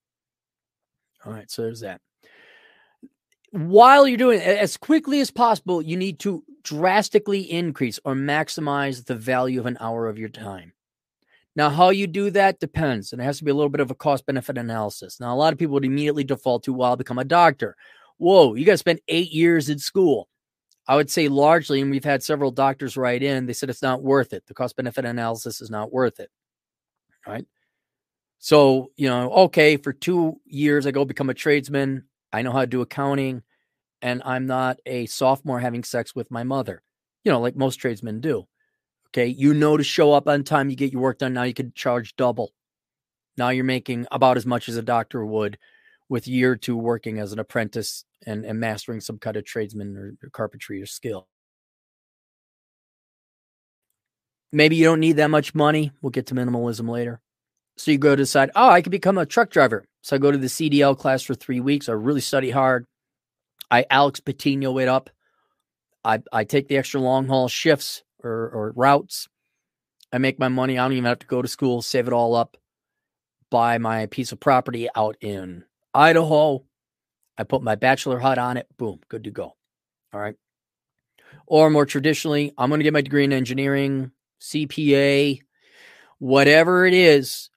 All 1.25 1.33
right. 1.33 1.51
So 1.51 1.63
there's 1.63 1.81
that. 1.81 2.01
While 3.51 4.07
you're 4.07 4.17
doing 4.17 4.41
it, 4.41 4.47
as 4.47 4.77
quickly 4.77 5.21
as 5.21 5.31
possible, 5.31 5.83
you 5.83 5.97
need 5.97 6.19
to 6.21 6.43
drastically 6.63 7.41
increase 7.51 7.99
or 8.05 8.15
maximize 8.15 9.05
the 9.05 9.15
value 9.15 9.61
of 9.61 9.67
an 9.67 9.77
hour 9.81 10.09
of 10.09 10.19
your 10.19 10.31
time. 10.31 10.73
Now, 11.55 11.69
how 11.69 11.91
you 11.91 12.07
do 12.07 12.31
that 12.31 12.61
depends, 12.61 13.13
and 13.13 13.21
it 13.21 13.25
has 13.27 13.39
to 13.39 13.45
be 13.45 13.51
a 13.51 13.55
little 13.55 13.69
bit 13.69 13.81
of 13.81 13.91
a 13.91 13.95
cost 13.95 14.25
benefit 14.25 14.57
analysis. 14.57 15.21
Now, 15.21 15.35
a 15.35 15.37
lot 15.37 15.53
of 15.53 15.59
people 15.59 15.75
would 15.75 15.85
immediately 15.85 16.25
default 16.25 16.63
to, 16.65 16.73
well, 16.73 16.91
I'll 16.91 16.97
become 16.97 17.19
a 17.19 17.25
doctor. 17.25 17.77
Whoa, 18.23 18.55
you 18.55 18.65
got 18.65 18.75
to 18.75 18.79
spend 18.79 19.01
eight 19.09 19.33
years 19.33 19.69
in 19.69 19.81
school. 19.81 20.29
I 20.87 20.95
would 20.95 21.11
say 21.11 21.27
largely, 21.27 21.81
and 21.81 21.91
we've 21.91 22.05
had 22.05 22.23
several 22.23 22.53
doctors 22.53 22.97
write 22.97 23.21
in, 23.21 23.47
they 23.47 23.53
said 23.53 23.69
it's 23.69 23.83
not 23.83 24.01
worth 24.01 24.33
it. 24.33 24.45
The 24.47 24.55
cost 24.55 24.77
benefit 24.77 25.05
analysis 25.05 25.61
is 25.61 25.71
not 25.71 25.93
worth 25.93 26.21
it. 26.21 26.31
Right. 27.27 27.45
So, 28.39 28.93
you 28.95 29.09
know, 29.09 29.29
okay, 29.33 29.77
for 29.77 29.93
two 29.93 30.41
years, 30.45 30.87
I 30.87 30.93
go 30.93 31.05
become 31.05 31.31
a 31.31 31.35
tradesman. 31.35 32.05
I 32.33 32.43
know 32.43 32.53
how 32.53 32.61
to 32.61 32.67
do 32.69 32.81
accounting, 32.81 33.43
and 34.03 34.23
I'm 34.25 34.47
not 34.47 34.79
a 34.87 35.07
sophomore 35.07 35.59
having 35.59 35.83
sex 35.83 36.15
with 36.15 36.31
my 36.31 36.45
mother, 36.45 36.81
you 37.25 37.33
know, 37.33 37.41
like 37.41 37.57
most 37.57 37.77
tradesmen 37.77 38.21
do. 38.21 38.47
Okay. 39.09 39.27
You 39.27 39.53
know 39.53 39.77
to 39.77 39.83
show 39.83 40.13
up 40.13 40.29
on 40.29 40.45
time, 40.45 40.71
you 40.71 40.77
get 40.77 40.93
your 40.93 41.03
work 41.03 41.19
done. 41.19 41.33
Now 41.33 41.43
you 41.43 41.55
can 41.55 41.73
charge 41.75 42.15
double. 42.15 42.53
Now 43.37 43.49
you're 43.49 43.65
making 43.65 44.07
about 44.13 44.37
as 44.37 44.47
much 44.47 44.69
as 44.69 44.77
a 44.77 44.83
doctor 44.83 45.27
would 45.27 45.59
with 46.13 46.29
year 46.29 46.57
two 46.57 46.77
working 46.77 47.19
as 47.19 47.33
an 47.33 47.39
apprentice 47.39 48.05
and, 48.27 48.45
and 48.45 48.61
mastering 48.61 49.01
some 49.01 49.17
kind 49.17 49.35
of 49.35 49.47
tradesman 49.47 49.97
or, 49.97 50.13
or 50.23 50.29
carpentry 50.29 50.83
or 50.83 50.85
skill. 50.85 51.27
Maybe 54.53 54.77
you 54.77 54.85
don't 54.85 55.01
need 55.01 55.17
that 55.17 55.31
much 55.31 55.55
money. 55.55 55.91
We'll 56.03 56.11
get 56.11 56.27
to 56.27 56.35
minimalism 56.35 56.87
later. 56.87 57.23
So 57.79 57.91
you 57.93 57.97
go 57.97 58.15
decide, 58.15 58.51
oh, 58.55 58.69
I 58.69 58.83
could 58.83 58.93
become 58.93 59.17
a 59.17 59.25
truck 59.25 59.49
driver. 59.49 59.87
So 60.03 60.15
I 60.15 60.19
go 60.19 60.31
to 60.31 60.37
the 60.37 60.49
CDL 60.49 60.99
class 60.99 61.23
for 61.23 61.35
three 61.35 61.61
weeks. 61.61 61.89
I 61.89 61.93
really 61.93 62.21
study 62.21 62.51
hard. 62.51 62.85
I 63.71 63.87
Alex 63.89 64.21
Patino 64.21 64.77
it 64.77 64.89
up. 64.89 65.09
I, 66.05 66.21
I 66.31 66.45
take 66.45 66.69
the 66.69 66.77
extra 66.77 67.01
long 67.01 67.27
haul 67.27 67.49
shifts 67.49 68.03
or, 68.23 68.51
or 68.51 68.75
routes. 68.77 69.29
I 70.13 70.19
make 70.19 70.39
my 70.39 70.49
money. 70.49 70.79
I 70.79 70.85
don't 70.85 70.93
even 70.93 71.07
have 71.07 71.21
to 71.21 71.27
go 71.27 71.41
to 71.41 71.49
school, 71.49 71.81
save 71.81 72.07
it 72.07 72.13
all 72.13 72.35
up, 72.35 72.59
buy 73.51 73.79
my 73.79 74.05
piece 74.05 74.31
of 74.31 74.41
property 74.41 74.91
out 74.95 75.17
in 75.23 75.65
Idaho. 75.95 76.65
I 77.39 77.45
put 77.45 77.63
my 77.63 77.75
bachelor 77.75 78.19
hut 78.19 78.39
on 78.39 78.57
it. 78.57 78.67
Boom, 78.77 79.01
good 79.09 79.25
to 79.25 79.31
go. 79.31 79.55
All 80.13 80.21
right. 80.21 80.37
Or 81.47 81.71
more 81.71 81.87
traditionally, 81.87 82.53
I'm 82.59 82.69
going 82.69 82.81
to 82.81 82.85
get 82.85 82.93
my 82.93 83.01
degree 83.01 83.25
in 83.25 83.33
engineering, 83.33 84.13
CPA, 84.41 85.41
whatever 86.19 86.87
it 86.87 86.95
is 86.95 87.51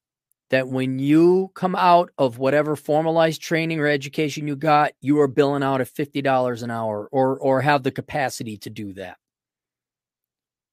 that 0.50 0.68
when 0.68 1.00
you 1.00 1.52
come 1.56 1.76
out 1.76 2.12
of 2.18 2.38
whatever 2.38 2.76
formalized 2.76 3.42
training 3.42 3.80
or 3.80 3.88
education 3.88 4.48
you 4.48 4.56
got, 4.56 4.94
you 5.02 5.20
are 5.20 5.28
billing 5.28 5.64
out 5.64 5.82
at 5.82 5.88
$50 5.88 6.64
an 6.64 6.72
hour 6.72 7.10
or 7.12 7.38
or 7.40 7.62
have 7.62 7.84
the 7.84 7.92
capacity 7.92 8.58
to 8.58 8.70
do 8.70 8.94
that. 8.94 9.18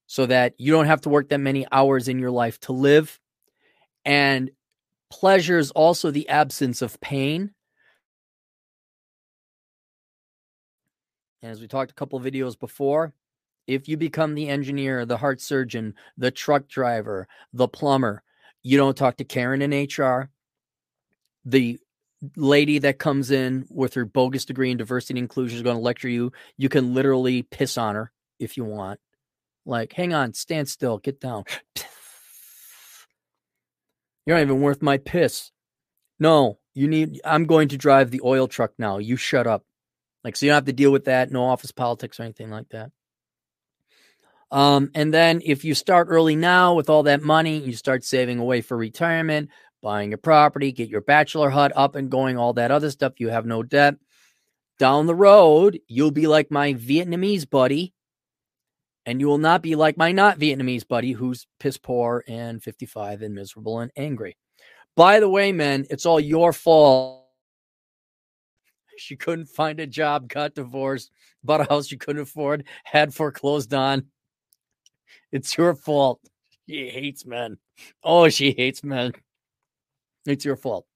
So 0.07 0.27
that 0.27 0.55
you 0.59 0.73
don't 0.73 0.87
have 0.87 1.01
to 1.03 1.09
work 1.09 1.31
that 1.31 1.39
many 1.39 1.67
hours 1.73 2.09
in 2.09 2.19
your 2.19 2.31
life 2.31 2.61
to 2.61 2.73
live. 2.73 3.19
And 4.05 4.51
pleasure 5.13 5.59
is 5.59 5.71
also 5.73 6.11
the 6.11 6.27
absence 6.31 6.81
of 6.81 6.99
pain. 7.03 7.51
And 11.43 11.53
as 11.53 11.61
we 11.61 11.69
talked 11.69 11.91
a 11.91 11.95
couple 11.95 12.19
videos 12.19 12.59
before, 12.59 13.13
if 13.67 13.89
you 13.89 13.99
become 13.99 14.35
the 14.35 14.49
engineer, 14.49 15.05
the 15.05 15.19
heart 15.19 15.43
surgeon, 15.43 15.95
the 16.17 16.31
truck 16.31 16.67
driver, 16.67 17.29
the 17.53 17.69
plumber, 17.69 18.23
you 18.63 18.79
don't 18.79 18.97
talk 18.97 19.19
to 19.19 19.25
Karen 19.25 19.61
in 19.61 19.85
HR. 19.85 20.31
The 21.45 21.79
lady 22.37 22.79
that 22.79 22.99
comes 22.99 23.31
in 23.31 23.67
with 23.69 23.93
her 23.95 24.07
bogus 24.07 24.47
degree 24.47 24.71
in 24.71 24.79
diversity 24.79 25.19
and 25.19 25.25
inclusion 25.25 25.57
is 25.57 25.63
going 25.63 25.77
to 25.77 25.83
lecture 25.83 26.09
you. 26.09 26.33
You 26.57 26.71
can 26.71 26.95
literally 26.95 27.43
piss 27.43 27.77
on 27.77 27.97
her 27.97 28.13
if 28.39 28.57
you 28.57 28.65
want. 28.65 28.99
Like, 29.67 29.93
hang 29.93 30.15
on, 30.15 30.33
stand 30.33 30.71
still, 30.71 30.97
get 30.97 31.21
down. 31.21 31.45
You're 34.27 34.37
not 34.37 34.43
even 34.43 34.61
worth 34.61 34.83
my 34.83 34.99
piss. 34.99 35.51
No, 36.19 36.59
you 36.75 36.89
need, 36.89 37.21
I'm 37.25 37.45
going 37.45 37.69
to 37.69 37.77
drive 37.77 38.11
the 38.11 38.21
oil 38.25 38.47
truck 38.47 38.73
now. 38.79 38.99
You 38.99 39.17
shut 39.17 39.47
up. 39.47 39.65
Like, 40.25 40.37
so 40.37 40.47
you 40.47 40.51
don't 40.51 40.57
have 40.57 40.65
to 40.67 40.73
deal 40.73 40.93
with 40.93 41.07
that. 41.07 41.31
No 41.31 41.45
office 41.45 41.73
politics 41.73 42.21
or 42.21 42.23
anything 42.23 42.51
like 42.51 42.69
that. 42.71 42.91
Um, 44.53 44.91
and 44.95 45.13
then 45.13 45.41
if 45.45 45.65
you 45.65 45.75
start 45.75 46.09
early 46.11 46.37
now 46.37 46.75
with 46.75 46.91
all 46.91 47.03
that 47.05 47.23
money, 47.23 47.59
you 47.59 47.73
start 47.73 48.05
saving 48.05 48.39
away 48.39 48.61
for 48.61 48.77
retirement, 48.77 49.49
buying 49.83 50.13
a 50.13 50.19
property, 50.19 50.71
get 50.73 50.91
your 50.91 51.01
bachelor 51.01 51.51
hut 51.51 51.73
up 51.75 51.97
and 51.97 52.11
going, 52.11 52.37
all 52.37 52.53
that 52.53 52.71
other 52.71 52.91
stuff. 52.91 53.15
You 53.19 53.31
have 53.31 53.47
no 53.47 53.63
debt. 53.63 53.97
Down 54.79 55.07
the 55.07 55.15
road, 55.15 55.81
you'll 55.89 56.11
be 56.11 56.27
like 56.27 56.51
my 56.51 56.75
Vietnamese 56.75 57.49
buddy, 57.49 57.95
and 59.07 59.21
you 59.21 59.27
will 59.27 59.39
not 59.39 59.63
be 59.63 59.75
like 59.75 59.97
my 59.97 60.13
not 60.13 60.39
Vietnamese 60.39 60.87
buddy 60.87 61.13
who's 61.13 61.47
piss 61.59 61.77
poor 61.77 62.25
and 62.29 62.63
55 62.63 63.23
and 63.23 63.35
miserable 63.35 63.81
and 63.81 63.91
angry. 63.97 64.37
By 64.95 65.21
the 65.21 65.29
way, 65.29 65.53
men, 65.53 65.87
it's 65.91 66.07
all 66.07 66.21
your 66.21 66.53
fault 66.53 67.23
she 68.97 69.17
couldn't 69.17 69.47
find 69.47 69.81
a 69.81 69.87
job, 69.87 70.29
got 70.29 70.55
divorced, 70.55 71.11
bought 71.43 71.61
a 71.61 71.65
house 71.65 71.89
she 71.89 71.97
couldn't 71.97 72.23
afford, 72.23 72.65
had 72.85 73.15
foreclosed 73.15 73.75
on. 73.75 74.07
It's 75.31 75.57
your 75.57 75.75
fault. 75.75 76.21
She 76.69 76.89
hates 76.89 77.27
men. 77.27 77.59
Oh, 78.03 78.29
she 78.29 78.53
hates 78.53 78.85
men. 78.85 79.13
It's 80.27 80.45
your 80.45 80.57
fault. 80.57 80.87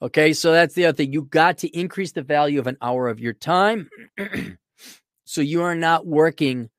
Okay, 0.00 0.32
so 0.32 0.52
that's 0.52 0.74
the 0.74 0.86
other 0.86 0.96
thing. 0.96 1.12
You 1.12 1.22
got 1.22 1.58
to 1.58 1.68
increase 1.68 2.12
the 2.12 2.22
value 2.22 2.60
of 2.60 2.68
an 2.68 2.76
hour 2.80 3.08
of 3.08 3.18
your 3.18 3.32
time. 3.32 3.90
so 5.24 5.40
you 5.40 5.62
are 5.62 5.74
not 5.74 6.06
working 6.06 6.70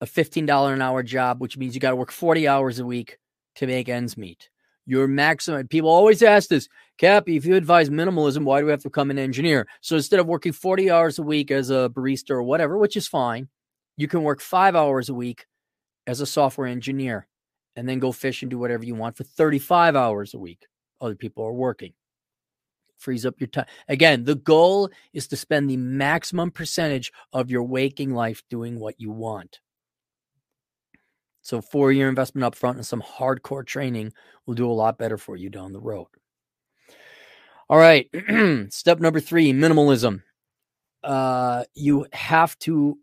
a 0.00 0.06
$15 0.06 0.72
an 0.72 0.82
hour 0.82 1.02
job, 1.02 1.40
which 1.40 1.56
means 1.56 1.74
you 1.74 1.80
got 1.80 1.90
to 1.90 1.96
work 1.96 2.12
40 2.12 2.46
hours 2.46 2.78
a 2.78 2.86
week 2.86 3.18
to 3.56 3.66
make 3.66 3.88
ends 3.88 4.16
meet. 4.16 4.48
Your 4.86 5.06
maximum, 5.06 5.68
people 5.68 5.90
always 5.90 6.22
ask 6.22 6.48
this, 6.48 6.68
Cappy, 6.96 7.36
if 7.36 7.44
you 7.44 7.56
advise 7.56 7.90
minimalism, 7.90 8.44
why 8.44 8.60
do 8.60 8.66
we 8.66 8.70
have 8.70 8.82
to 8.82 8.88
become 8.88 9.10
an 9.10 9.18
engineer? 9.18 9.66
So 9.82 9.96
instead 9.96 10.20
of 10.20 10.26
working 10.26 10.52
40 10.52 10.90
hours 10.90 11.18
a 11.18 11.22
week 11.22 11.50
as 11.50 11.70
a 11.70 11.90
barista 11.94 12.30
or 12.30 12.42
whatever, 12.42 12.78
which 12.78 12.96
is 12.96 13.06
fine, 13.06 13.48
you 13.96 14.08
can 14.08 14.22
work 14.22 14.40
five 14.40 14.74
hours 14.74 15.08
a 15.08 15.14
week 15.14 15.46
as 16.06 16.20
a 16.20 16.26
software 16.26 16.66
engineer 16.66 17.26
and 17.76 17.88
then 17.88 17.98
go 17.98 18.12
fish 18.12 18.42
and 18.42 18.50
do 18.50 18.58
whatever 18.58 18.84
you 18.84 18.94
want 18.94 19.16
for 19.16 19.24
35 19.24 19.94
hours 19.94 20.34
a 20.34 20.38
week. 20.38 20.66
Other 21.00 21.14
people 21.14 21.44
are 21.44 21.52
working. 21.52 21.92
Frees 22.96 23.26
up 23.26 23.38
your 23.38 23.46
time. 23.46 23.66
Again, 23.88 24.24
the 24.24 24.34
goal 24.34 24.90
is 25.12 25.28
to 25.28 25.36
spend 25.36 25.68
the 25.68 25.76
maximum 25.76 26.50
percentage 26.50 27.12
of 27.32 27.50
your 27.50 27.62
waking 27.62 28.14
life 28.14 28.42
doing 28.50 28.80
what 28.80 29.00
you 29.00 29.10
want. 29.12 29.60
So, 31.48 31.62
four 31.62 31.92
year 31.92 32.10
investment 32.10 32.44
up 32.44 32.54
front 32.54 32.76
and 32.76 32.86
some 32.86 33.00
hardcore 33.00 33.64
training 33.64 34.12
will 34.44 34.52
do 34.52 34.70
a 34.70 34.72
lot 34.72 34.98
better 34.98 35.16
for 35.16 35.34
you 35.34 35.48
down 35.48 35.72
the 35.72 35.80
road. 35.80 36.08
All 37.70 37.78
right. 37.78 38.06
Step 38.68 39.00
number 39.00 39.18
three 39.18 39.54
minimalism. 39.54 40.22
Uh, 41.02 41.64
you 41.72 42.06
have 42.12 42.58
to 42.58 42.98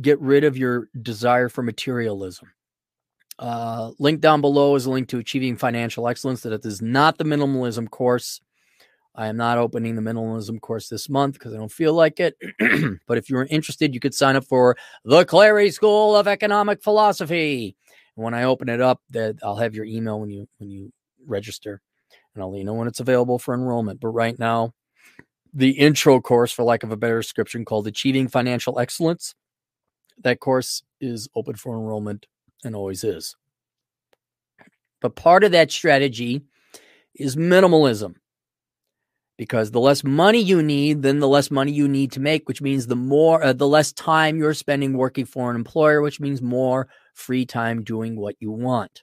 get 0.00 0.18
rid 0.18 0.44
of 0.44 0.56
your 0.56 0.88
desire 1.02 1.50
for 1.50 1.62
materialism. 1.62 2.50
Uh, 3.38 3.90
link 3.98 4.22
down 4.22 4.40
below 4.40 4.76
is 4.76 4.86
a 4.86 4.90
link 4.90 5.10
to 5.10 5.18
Achieving 5.18 5.58
Financial 5.58 6.08
Excellence. 6.08 6.40
That 6.40 6.64
is 6.64 6.80
not 6.80 7.18
the 7.18 7.24
minimalism 7.24 7.90
course. 7.90 8.40
I 9.16 9.28
am 9.28 9.36
not 9.36 9.58
opening 9.58 9.94
the 9.94 10.02
minimalism 10.02 10.60
course 10.60 10.88
this 10.88 11.08
month 11.08 11.34
because 11.34 11.54
I 11.54 11.56
don't 11.56 11.70
feel 11.70 11.94
like 11.94 12.18
it. 12.18 12.36
but 13.06 13.16
if 13.16 13.30
you're 13.30 13.44
interested, 13.44 13.94
you 13.94 14.00
could 14.00 14.14
sign 14.14 14.34
up 14.34 14.44
for 14.44 14.76
the 15.04 15.24
Clarey 15.24 15.72
School 15.72 16.16
of 16.16 16.26
Economic 16.26 16.82
Philosophy. 16.82 17.76
And 18.16 18.24
when 18.24 18.34
I 18.34 18.44
open 18.44 18.68
it 18.68 18.80
up, 18.80 19.00
that 19.10 19.36
I'll 19.42 19.56
have 19.56 19.74
your 19.74 19.84
email 19.84 20.18
when 20.18 20.30
you 20.30 20.48
when 20.58 20.70
you 20.70 20.92
register 21.26 21.80
and 22.34 22.42
I'll 22.42 22.50
let 22.50 22.58
you 22.58 22.64
know 22.64 22.74
when 22.74 22.88
it's 22.88 23.00
available 23.00 23.38
for 23.38 23.54
enrollment. 23.54 24.00
But 24.00 24.08
right 24.08 24.38
now, 24.38 24.74
the 25.52 25.70
intro 25.70 26.20
course, 26.20 26.50
for 26.50 26.64
lack 26.64 26.82
of 26.82 26.90
a 26.90 26.96
better 26.96 27.20
description, 27.20 27.64
called 27.64 27.86
Achieving 27.86 28.28
Financial 28.28 28.78
Excellence, 28.78 29.34
that 30.22 30.40
course 30.40 30.82
is 31.00 31.28
open 31.36 31.54
for 31.54 31.74
enrollment 31.74 32.26
and 32.64 32.74
always 32.74 33.04
is. 33.04 33.36
But 35.00 35.14
part 35.14 35.44
of 35.44 35.52
that 35.52 35.70
strategy 35.70 36.42
is 37.14 37.36
minimalism. 37.36 38.16
Because 39.36 39.72
the 39.72 39.80
less 39.80 40.04
money 40.04 40.40
you 40.40 40.62
need, 40.62 41.02
then 41.02 41.18
the 41.18 41.28
less 41.28 41.50
money 41.50 41.72
you 41.72 41.88
need 41.88 42.12
to 42.12 42.20
make, 42.20 42.46
which 42.46 42.62
means 42.62 42.86
the 42.86 42.94
more, 42.94 43.42
uh, 43.42 43.52
the 43.52 43.66
less 43.66 43.92
time 43.92 44.38
you're 44.38 44.54
spending 44.54 44.96
working 44.96 45.24
for 45.24 45.50
an 45.50 45.56
employer, 45.56 46.00
which 46.02 46.20
means 46.20 46.40
more 46.40 46.88
free 47.14 47.44
time 47.44 47.82
doing 47.82 48.16
what 48.16 48.36
you 48.38 48.52
want. 48.52 49.02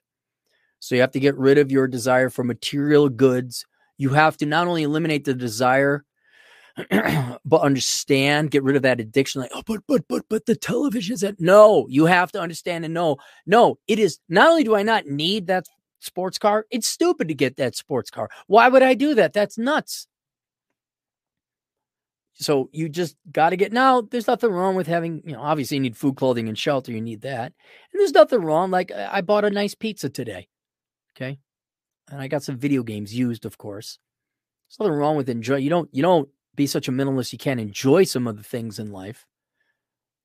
So 0.79 0.95
you 0.95 1.01
have 1.01 1.11
to 1.11 1.19
get 1.19 1.37
rid 1.37 1.57
of 1.57 1.71
your 1.71 1.87
desire 1.87 2.29
for 2.29 2.43
material 2.43 3.09
goods. 3.09 3.65
You 3.97 4.09
have 4.09 4.37
to 4.37 4.45
not 4.45 4.67
only 4.67 4.83
eliminate 4.83 5.25
the 5.25 5.33
desire, 5.33 6.05
but 6.89 7.61
understand, 7.61 8.51
get 8.51 8.63
rid 8.63 8.75
of 8.75 8.81
that 8.83 8.99
addiction. 8.99 9.41
Like, 9.41 9.51
oh, 9.53 9.63
but, 9.65 9.81
but, 9.87 10.07
but, 10.07 10.23
but 10.29 10.45
the 10.45 10.55
television 10.55 11.13
is. 11.13 11.25
No, 11.39 11.85
you 11.89 12.05
have 12.05 12.31
to 12.31 12.41
understand 12.41 12.85
and 12.85 12.93
know. 12.93 13.17
No, 13.45 13.77
it 13.87 13.99
is 13.99 14.19
not 14.29 14.49
only 14.49 14.63
do 14.63 14.75
I 14.75 14.83
not 14.83 15.07
need 15.07 15.47
that 15.47 15.65
sports 15.99 16.37
car, 16.37 16.65
it's 16.71 16.89
stupid 16.89 17.27
to 17.27 17.33
get 17.33 17.57
that 17.57 17.75
sports 17.75 18.09
car. 18.09 18.29
Why 18.47 18.67
would 18.67 18.83
I 18.83 18.93
do 18.93 19.13
that? 19.15 19.33
That's 19.33 19.57
nuts. 19.57 20.07
So 22.41 22.69
you 22.73 22.89
just 22.89 23.15
got 23.31 23.51
to 23.51 23.55
get 23.55 23.71
now. 23.71 24.01
There's 24.01 24.27
nothing 24.27 24.51
wrong 24.51 24.75
with 24.75 24.87
having, 24.87 25.21
you 25.25 25.33
know, 25.33 25.41
obviously 25.41 25.77
you 25.77 25.81
need 25.81 25.95
food, 25.95 26.15
clothing, 26.15 26.47
and 26.47 26.57
shelter. 26.57 26.91
You 26.91 26.99
need 26.99 27.21
that. 27.21 27.53
And 27.93 27.99
there's 27.99 28.13
nothing 28.13 28.41
wrong. 28.41 28.71
Like 28.71 28.91
I 28.91 29.21
bought 29.21 29.45
a 29.45 29.51
nice 29.51 29.75
pizza 29.75 30.09
today. 30.09 30.47
Okay. 31.15 31.37
And 32.09 32.19
I 32.19 32.27
got 32.27 32.43
some 32.43 32.57
video 32.57 32.81
games 32.81 33.13
used, 33.13 33.45
of 33.45 33.59
course. 33.59 33.99
There's 34.67 34.79
nothing 34.79 34.99
wrong 34.99 35.15
with 35.15 35.29
enjoy. 35.29 35.57
You 35.57 35.69
don't 35.69 35.89
you 35.93 36.01
don't 36.01 36.27
be 36.55 36.65
such 36.65 36.87
a 36.87 36.91
minimalist 36.91 37.31
you 37.31 37.37
can't 37.37 37.59
enjoy 37.59 38.03
some 38.03 38.27
of 38.27 38.37
the 38.37 38.43
things 38.43 38.79
in 38.79 38.91
life. 38.91 39.25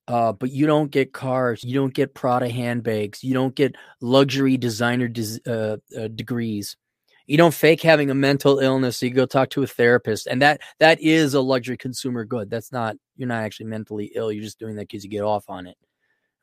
Uh, 0.08 0.32
but 0.32 0.52
you 0.52 0.66
don't 0.66 0.90
get 0.90 1.12
cars, 1.12 1.64
you 1.64 1.74
don't 1.74 1.92
get 1.92 2.14
Prada 2.14 2.48
handbags, 2.48 3.24
you 3.24 3.34
don't 3.34 3.56
get 3.56 3.74
luxury 4.00 4.56
designer 4.56 5.08
des- 5.08 5.40
uh, 5.46 5.76
uh, 5.98 6.08
degrees. 6.08 6.76
You 7.26 7.36
don't 7.36 7.54
fake 7.54 7.82
having 7.82 8.10
a 8.10 8.14
mental 8.14 8.60
illness, 8.60 9.02
you 9.02 9.10
go 9.10 9.26
talk 9.26 9.50
to 9.50 9.62
a 9.64 9.66
therapist, 9.66 10.28
and 10.28 10.40
that 10.42 10.60
that 10.78 11.00
is 11.00 11.34
a 11.34 11.40
luxury 11.40 11.76
consumer 11.76 12.24
good. 12.24 12.48
That's 12.48 12.70
not 12.70 12.96
you're 13.16 13.28
not 13.28 13.42
actually 13.42 13.66
mentally 13.66 14.12
ill. 14.14 14.30
You're 14.30 14.44
just 14.44 14.58
doing 14.58 14.76
that 14.76 14.88
because 14.88 15.02
you 15.02 15.10
get 15.10 15.22
off 15.22 15.44
on 15.48 15.66
it. 15.66 15.76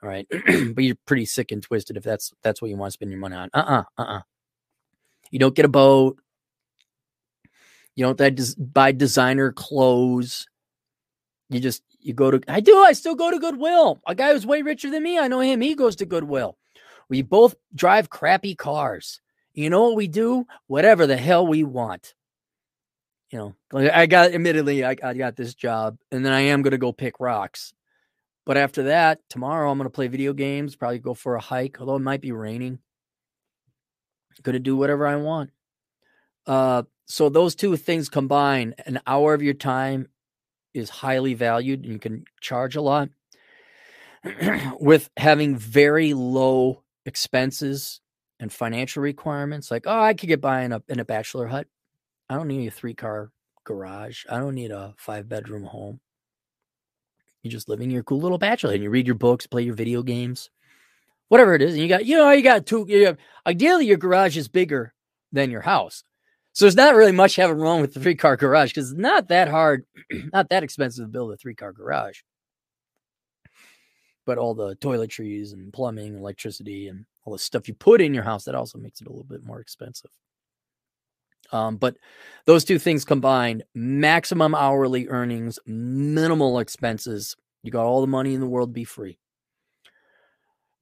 All 0.02 0.10
right, 0.10 0.28
but 0.75 0.84
you're 0.84 0.98
pretty 1.06 1.25
sick 1.25 1.52
and 1.52 1.63
twisted 1.63 1.96
if 1.96 2.04
that's 2.04 2.34
that's 2.44 2.62
what 2.62 2.70
you 2.70 2.75
want 2.75 2.90
to 2.90 2.94
spend 2.94 3.12
your 3.12 3.20
money 3.20 3.36
on. 3.36 3.50
Uh 3.54 3.60
uh-uh, 3.60 3.84
uh 3.98 4.06
uh 4.18 4.22
You 5.32 5.40
don't 5.40 5.56
get 5.56 5.66
a 5.66 5.70
boat. 5.70 6.18
You 7.96 8.06
don't 8.06 8.18
des- 8.18 8.56
buy 8.58 8.92
designer 8.92 9.54
clothes. 9.54 10.48
You 11.50 11.62
just 11.62 11.84
you 12.00 12.13
go 12.13 12.32
to 12.32 12.42
I 12.48 12.60
do 12.60 12.78
I 12.80 12.92
still 12.92 13.16
go 13.16 13.32
to 13.32 13.40
Goodwill. 13.40 14.02
A 14.06 14.16
guy 14.16 14.34
who's 14.34 14.46
way 14.46 14.62
richer 14.62 14.90
than 14.90 15.04
me, 15.04 15.18
I 15.18 15.30
know 15.30 15.40
him. 15.40 15.62
He 15.62 15.75
goes 15.75 15.96
to 15.98 16.06
Goodwill. 16.06 16.58
We 17.08 17.22
both 17.22 17.56
drive 17.75 18.10
crappy 18.10 18.56
cars. 18.56 19.22
You 19.53 19.69
know 19.69 19.83
what 19.83 19.95
we 19.95 20.07
do? 20.07 20.45
Whatever 20.67 21.05
the 21.07 21.17
hell 21.17 21.45
we 21.45 21.63
want. 21.63 22.15
You 23.29 23.55
know, 23.72 23.89
I 23.91 24.05
got 24.05 24.31
admittedly 24.31 24.86
I, 24.86 24.95
I 25.03 25.13
got 25.15 25.36
this 25.36 25.55
job, 25.55 25.98
and 26.12 26.24
then 26.24 26.31
I 26.33 26.41
am 26.41 26.63
to 26.63 26.77
go 26.77 26.91
pick 26.91 27.19
rocks. 27.19 27.74
But 28.45 28.57
after 28.57 28.83
that, 28.83 29.22
tomorrow 29.29 29.72
I'm 29.72 29.77
to 29.86 29.89
play 29.89 30.07
video 30.07 30.33
games, 30.33 30.75
probably 30.75 31.00
go 31.00 31.13
for 31.13 31.36
a 31.36 31.41
hike, 31.41 31.79
although 31.79 31.95
it 31.95 32.00
might 32.00 32.22
be 32.22 32.31
raining. 32.31 32.79
To 34.43 34.60
do 34.60 34.75
whatever 34.75 35.07
I 35.07 35.15
want. 35.15 35.51
Uh, 36.45 36.83
so 37.05 37.29
those 37.29 37.55
two 37.55 37.75
things 37.77 38.10
combined, 38.10 38.75
an 38.86 39.00
hour 39.05 39.33
of 39.33 39.43
your 39.43 39.53
time 39.53 40.10
is 40.74 40.89
highly 40.89 41.33
valued 41.33 41.83
and 41.83 41.93
you 41.93 42.00
can 42.00 42.25
charge 42.41 42.75
a 42.75 42.81
lot 42.81 43.10
with 44.79 45.10
having 45.17 45.55
very 45.55 46.13
low 46.13 46.83
expenses 47.05 48.01
and 48.43 48.53
financial 48.53 49.01
requirements 49.01 49.71
like 49.71 49.85
oh 49.88 50.00
i 50.00 50.13
could 50.13 50.29
get 50.29 50.41
by 50.41 50.62
in 50.62 50.71
a 50.71 50.83
in 50.88 51.00
a 51.00 51.05
bachelor 51.05 51.47
hut. 51.47 51.67
I 52.29 52.35
don't 52.35 52.47
need 52.47 52.67
a 52.67 52.71
three 52.71 52.93
car 52.93 53.31
garage. 53.63 54.25
I 54.29 54.38
don't 54.38 54.55
need 54.55 54.71
a 54.71 54.93
five 54.97 55.27
bedroom 55.27 55.63
home. 55.63 56.00
You 57.41 57.51
just 57.51 57.67
live 57.67 57.81
in 57.81 57.89
your 57.89 58.03
cool 58.03 58.19
little 58.19 58.38
bachelor 58.38 58.73
and 58.73 58.83
you 58.83 58.89
read 58.89 59.07
your 59.07 59.15
books 59.15 59.47
play 59.47 59.63
your 59.63 59.75
video 59.75 60.03
games 60.03 60.50
whatever 61.33 61.55
it 61.55 61.63
is 61.63 61.73
and 61.73 61.81
you 61.81 61.88
got 61.88 62.05
you 62.05 62.15
know 62.15 62.29
you 62.31 62.43
got 62.43 62.65
two 62.65 62.85
you 62.88 63.07
have, 63.07 63.17
ideally 63.47 63.88
your 63.88 63.97
garage 63.97 64.38
is 64.38 64.47
bigger 64.47 64.93
than 65.31 65.50
your 65.50 65.62
house. 65.62 66.03
So 66.53 66.65
there's 66.65 66.75
not 66.75 66.93
really 66.93 67.12
much 67.12 67.35
having 67.35 67.57
wrong 67.57 67.81
with 67.81 67.95
the 67.95 68.00
three 68.00 68.15
car 68.15 68.38
garage 68.38 68.69
because 68.69 68.91
it's 68.91 69.00
not 69.00 69.29
that 69.29 69.47
hard, 69.47 69.85
not 70.31 70.50
that 70.50 70.63
expensive 70.63 71.05
to 71.05 71.12
build 71.12 71.33
a 71.33 71.38
three 71.38 71.55
car 71.55 71.73
garage. 71.73 72.19
But 74.25 74.38
all 74.38 74.53
the 74.53 74.75
toiletries 74.75 75.53
and 75.53 75.73
plumbing, 75.73 76.15
electricity, 76.15 76.88
and 76.88 77.05
all 77.25 77.34
the 77.34 77.39
stuff 77.39 77.68
you 77.68 77.74
put 77.74 78.01
in 78.01 78.13
your 78.13 78.24
house 78.24 78.46
that 78.46 78.56
also 78.56 78.77
makes 78.77 79.01
it 79.01 79.08
a 79.08 79.10
little 79.10 79.24
bit 79.24 79.44
more 79.44 79.60
expensive. 79.60 80.12
Um, 81.51 81.78
but 81.78 81.97
those 82.45 82.63
two 82.63 82.80
things 82.80 83.06
combined, 83.06 83.63
maximum 83.76 84.56
hourly 84.56 85.08
earnings, 85.08 85.60
minimal 85.65 86.60
expenses. 86.60 87.36
You 87.62 87.71
got 87.71 87.86
all 87.86 88.02
the 88.02 88.08
money 88.08 88.34
in 88.34 88.41
the 88.41 88.47
world, 88.47 88.74
be 88.74 88.84
free. 88.84 89.19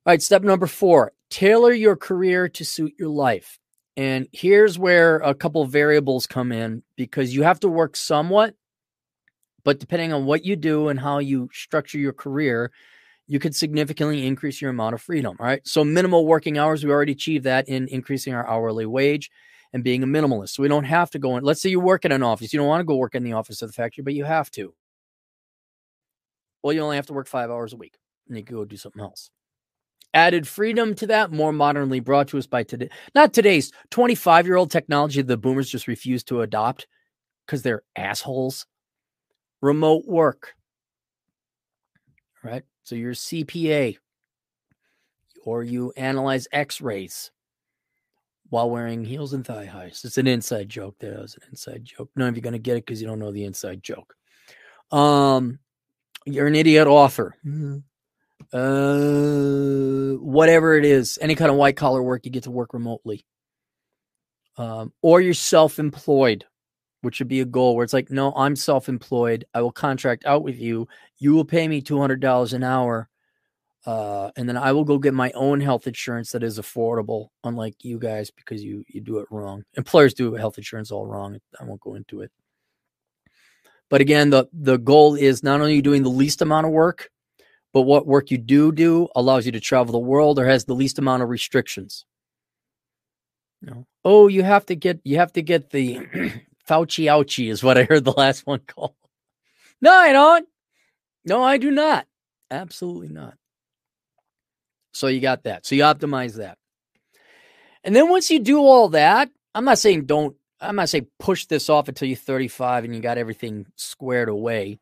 All 0.05 0.11
right, 0.11 0.21
step 0.21 0.43
number 0.43 0.67
four 0.67 1.13
tailor 1.29 1.71
your 1.71 1.95
career 1.95 2.49
to 2.49 2.65
suit 2.65 2.93
your 2.99 3.09
life. 3.09 3.57
And 3.97 4.27
here's 4.31 4.77
where 4.77 5.17
a 5.17 5.33
couple 5.33 5.65
variables 5.65 6.27
come 6.27 6.51
in 6.51 6.83
because 6.95 7.33
you 7.33 7.43
have 7.43 7.59
to 7.61 7.69
work 7.69 7.95
somewhat, 7.95 8.55
but 9.63 9.79
depending 9.79 10.11
on 10.11 10.25
what 10.25 10.45
you 10.45 10.55
do 10.55 10.89
and 10.89 10.99
how 10.99 11.19
you 11.19 11.49
structure 11.53 11.97
your 11.97 12.13
career, 12.13 12.71
you 13.31 13.39
could 13.39 13.55
significantly 13.55 14.27
increase 14.27 14.61
your 14.61 14.71
amount 14.71 14.93
of 14.93 15.01
freedom. 15.01 15.37
Right. 15.39 15.65
So, 15.65 15.85
minimal 15.85 16.25
working 16.25 16.57
hours, 16.57 16.83
we 16.83 16.91
already 16.91 17.13
achieved 17.13 17.45
that 17.45 17.69
in 17.69 17.87
increasing 17.87 18.33
our 18.33 18.45
hourly 18.45 18.85
wage 18.85 19.31
and 19.71 19.85
being 19.85 20.03
a 20.03 20.05
minimalist. 20.05 20.49
So, 20.49 20.63
we 20.63 20.67
don't 20.67 20.83
have 20.83 21.09
to 21.11 21.19
go 21.19 21.37
in. 21.37 21.43
Let's 21.45 21.61
say 21.61 21.69
you 21.69 21.79
work 21.79 22.03
in 22.03 22.11
an 22.11 22.23
office. 22.23 22.51
You 22.51 22.59
don't 22.59 22.67
want 22.67 22.81
to 22.81 22.85
go 22.85 22.97
work 22.97 23.15
in 23.15 23.23
the 23.23 23.31
office 23.31 23.61
of 23.61 23.69
the 23.69 23.73
factory, 23.73 24.03
but 24.03 24.15
you 24.15 24.25
have 24.25 24.51
to. 24.51 24.73
Well, 26.61 26.73
you 26.73 26.81
only 26.81 26.97
have 26.97 27.05
to 27.05 27.13
work 27.13 27.27
five 27.27 27.49
hours 27.49 27.71
a 27.71 27.77
week 27.77 27.97
and 28.27 28.37
you 28.37 28.43
can 28.43 28.53
go 28.53 28.65
do 28.65 28.75
something 28.75 29.01
else 29.01 29.29
added 30.13 30.45
freedom 30.45 30.93
to 30.95 31.07
that, 31.07 31.31
more 31.31 31.53
modernly 31.53 32.01
brought 32.01 32.27
to 32.27 32.37
us 32.37 32.45
by 32.45 32.63
today. 32.63 32.89
Not 33.15 33.33
today's 33.33 33.71
25 33.91 34.45
year 34.45 34.57
old 34.57 34.69
technology 34.69 35.21
the 35.21 35.37
boomers 35.37 35.69
just 35.69 35.87
refuse 35.87 36.21
to 36.25 36.41
adopt 36.41 36.85
because 37.45 37.61
they're 37.61 37.83
assholes. 37.95 38.65
Remote 39.61 40.03
work. 40.05 40.53
Right? 42.43 42.63
So 42.83 42.95
you're 42.95 43.13
CPA 43.13 43.97
or 45.43 45.63
you 45.63 45.93
analyze 45.95 46.47
x 46.51 46.81
rays 46.81 47.31
while 48.49 48.69
wearing 48.69 49.05
heels 49.05 49.33
and 49.33 49.45
thigh 49.45 49.65
highs. 49.65 50.01
It's 50.03 50.17
an 50.17 50.27
inside 50.27 50.69
joke. 50.69 50.95
That 50.99 51.19
was 51.19 51.35
an 51.35 51.43
inside 51.49 51.85
joke. 51.85 52.09
None 52.15 52.27
of 52.27 52.35
you 52.35 52.41
are 52.41 52.43
going 52.43 52.53
to 52.53 52.59
get 52.59 52.77
it 52.77 52.85
because 52.85 53.01
you 53.01 53.07
don't 53.07 53.19
know 53.19 53.31
the 53.31 53.45
inside 53.45 53.81
joke. 53.81 54.15
Um, 54.91 55.59
you're 56.25 56.47
an 56.47 56.55
idiot 56.55 56.87
author. 56.87 57.35
Mm-hmm 57.45 57.77
uh, 58.53 60.13
whatever 60.19 60.75
it 60.75 60.85
is, 60.85 61.17
any 61.21 61.35
kind 61.35 61.51
of 61.51 61.57
white 61.57 61.75
collar 61.75 62.01
work, 62.01 62.25
you 62.25 62.31
get 62.31 62.43
to 62.43 62.51
work 62.51 62.73
remotely. 62.73 63.25
Um, 64.57 64.91
or 65.01 65.21
you're 65.21 65.33
self 65.33 65.79
employed, 65.79 66.45
which 67.01 67.19
would 67.19 67.27
be 67.27 67.41
a 67.41 67.45
goal 67.45 67.75
where 67.75 67.83
it's 67.83 67.93
like, 67.93 68.09
no, 68.09 68.33
I'm 68.35 68.55
self 68.55 68.89
employed. 68.89 69.45
I 69.53 69.61
will 69.61 69.71
contract 69.71 70.25
out 70.25 70.43
with 70.43 70.59
you. 70.59 70.87
You 71.17 71.33
will 71.33 71.45
pay 71.45 71.67
me 71.67 71.81
$200 71.81 72.53
an 72.53 72.63
hour. 72.63 73.09
Uh, 73.85 74.29
and 74.35 74.47
then 74.47 74.57
I 74.57 74.71
will 74.73 74.83
go 74.83 74.99
get 74.99 75.13
my 75.13 75.31
own 75.31 75.59
health 75.59 75.87
insurance 75.87 76.31
that 76.31 76.43
is 76.43 76.59
affordable, 76.59 77.29
unlike 77.43 77.83
you 77.83 77.97
guys, 77.97 78.29
because 78.29 78.63
you 78.63 78.85
you 78.87 79.01
do 79.01 79.17
it 79.17 79.27
wrong. 79.31 79.63
Employers 79.73 80.13
do 80.13 80.35
health 80.35 80.59
insurance 80.59 80.91
all 80.91 81.07
wrong. 81.07 81.39
I 81.59 81.63
won't 81.63 81.81
go 81.81 81.95
into 81.95 82.21
it. 82.21 82.31
But 83.89 83.99
again, 83.99 84.29
the 84.29 84.45
the 84.53 84.77
goal 84.77 85.15
is 85.15 85.41
not 85.41 85.61
only 85.61 85.81
doing 85.81 86.03
the 86.03 86.09
least 86.09 86.43
amount 86.43 86.67
of 86.67 86.71
work, 86.71 87.09
but 87.73 87.81
what 87.81 88.05
work 88.05 88.29
you 88.29 88.37
do 88.37 88.71
do 88.71 89.07
allows 89.15 89.47
you 89.47 89.51
to 89.53 89.59
travel 89.59 89.93
the 89.93 89.99
world 89.99 90.37
or 90.37 90.45
has 90.45 90.65
the 90.65 90.75
least 90.75 90.99
amount 90.99 91.23
of 91.23 91.29
restrictions. 91.29 92.05
You 93.61 93.71
know, 93.71 93.87
oh, 94.05 94.27
you 94.27 94.43
have 94.43 94.65
to 94.67 94.75
get 94.75 95.01
you 95.03 95.17
have 95.17 95.33
to 95.33 95.41
get 95.41 95.71
the 95.71 96.07
Fauci 96.71 97.05
ouchie 97.05 97.51
is 97.51 97.61
what 97.61 97.77
I 97.77 97.83
heard 97.83 98.05
the 98.05 98.13
last 98.13 98.47
one 98.47 98.61
called. 98.65 98.95
No, 99.81 99.91
I 99.91 100.13
don't. 100.13 100.47
No, 101.25 101.43
I 101.43 101.57
do 101.57 101.69
not. 101.69 102.07
Absolutely 102.49 103.09
not. 103.09 103.33
So 104.93 105.07
you 105.07 105.19
got 105.19 105.43
that. 105.43 105.65
So 105.65 105.75
you 105.75 105.83
optimize 105.83 106.37
that. 106.37 106.57
And 107.83 107.93
then 107.93 108.07
once 108.07 108.31
you 108.31 108.39
do 108.39 108.59
all 108.59 108.89
that, 108.89 109.29
I'm 109.53 109.65
not 109.65 109.79
saying 109.79 110.05
don't, 110.05 110.37
I'm 110.61 110.77
not 110.77 110.87
saying 110.87 111.07
push 111.19 111.45
this 111.45 111.69
off 111.69 111.89
until 111.89 112.07
you're 112.07 112.15
35 112.15 112.85
and 112.85 112.95
you 112.95 113.01
got 113.01 113.17
everything 113.17 113.65
squared 113.75 114.29
away. 114.29 114.79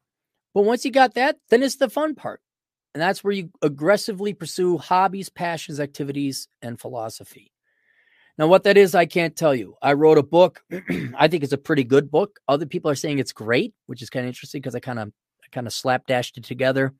But 0.54 0.66
once 0.66 0.86
you 0.86 0.92
got 0.92 1.16
that, 1.16 1.38
then 1.50 1.64
it's 1.64 1.78
the 1.78 1.90
fun 1.90 2.14
part. 2.14 2.42
And 2.94 3.02
that's 3.02 3.24
where 3.24 3.34
you 3.34 3.50
aggressively 3.64 4.34
pursue 4.34 4.78
hobbies, 4.78 5.30
passions, 5.30 5.80
activities, 5.80 6.50
and 6.62 6.80
philosophy. 6.80 7.52
Now, 8.40 8.48
what 8.48 8.64
that 8.64 8.78
is, 8.78 8.96
I 8.96 9.06
can't 9.06 9.36
tell 9.36 9.54
you. 9.54 9.76
I 9.82 9.92
wrote 9.92 10.18
a 10.18 10.24
book. 10.24 10.64
I 11.18 11.28
think 11.28 11.44
it's 11.44 11.52
a 11.52 11.58
pretty 11.58 11.84
good 11.84 12.10
book. 12.10 12.40
Other 12.48 12.66
people 12.66 12.90
are 12.90 12.96
saying 12.96 13.20
it's 13.20 13.34
great, 13.34 13.74
which 13.86 14.02
is 14.02 14.10
kind 14.10 14.26
of 14.26 14.30
interesting 14.30 14.62
because 14.62 14.76
I 14.76 14.80
kind 14.80 14.98
of 14.98 15.10
I 15.10 15.48
kind 15.52 15.68
of 15.68 15.74
slapdashed 15.74 16.38
it 16.38 16.46
together. 16.46 16.94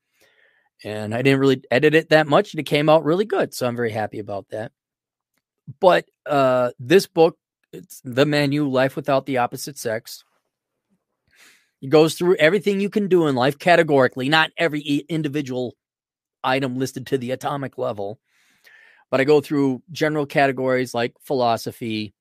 And 0.84 1.16
I 1.16 1.22
didn't 1.22 1.40
really 1.40 1.64
edit 1.72 1.96
it 1.96 2.10
that 2.10 2.28
much, 2.28 2.54
and 2.54 2.60
it 2.60 2.64
came 2.64 2.90
out 2.90 3.06
really 3.06 3.24
good. 3.24 3.54
So 3.54 3.66
I'm 3.66 3.78
very 3.78 3.92
happy 3.92 4.20
about 4.20 4.50
that. 4.50 4.74
But 5.80 6.10
uh, 6.26 6.72
this 6.78 7.08
book, 7.08 7.38
it's 7.72 8.02
the 8.04 8.26
menu, 8.26 8.68
Life 8.68 8.98
Without 8.98 9.26
the 9.26 9.38
Opposite 9.38 9.78
Sex. 9.78 10.26
It 11.82 11.90
goes 11.90 12.16
through 12.16 12.36
everything 12.36 12.82
you 12.82 12.90
can 12.90 13.08
do 13.08 13.28
in 13.28 13.36
life 13.36 13.58
categorically, 13.58 14.28
not 14.28 14.52
every 14.58 14.82
individual 14.82 15.76
item 16.44 16.78
listed 16.78 17.08
to 17.08 17.18
the 17.18 17.32
atomic 17.32 17.78
level. 17.78 18.20
But 19.12 19.22
I 19.22 19.24
go 19.24 19.42
through 19.42 19.82
general 19.92 20.26
categories 20.26 20.94
like 20.94 21.16
philosophy, 21.22 22.14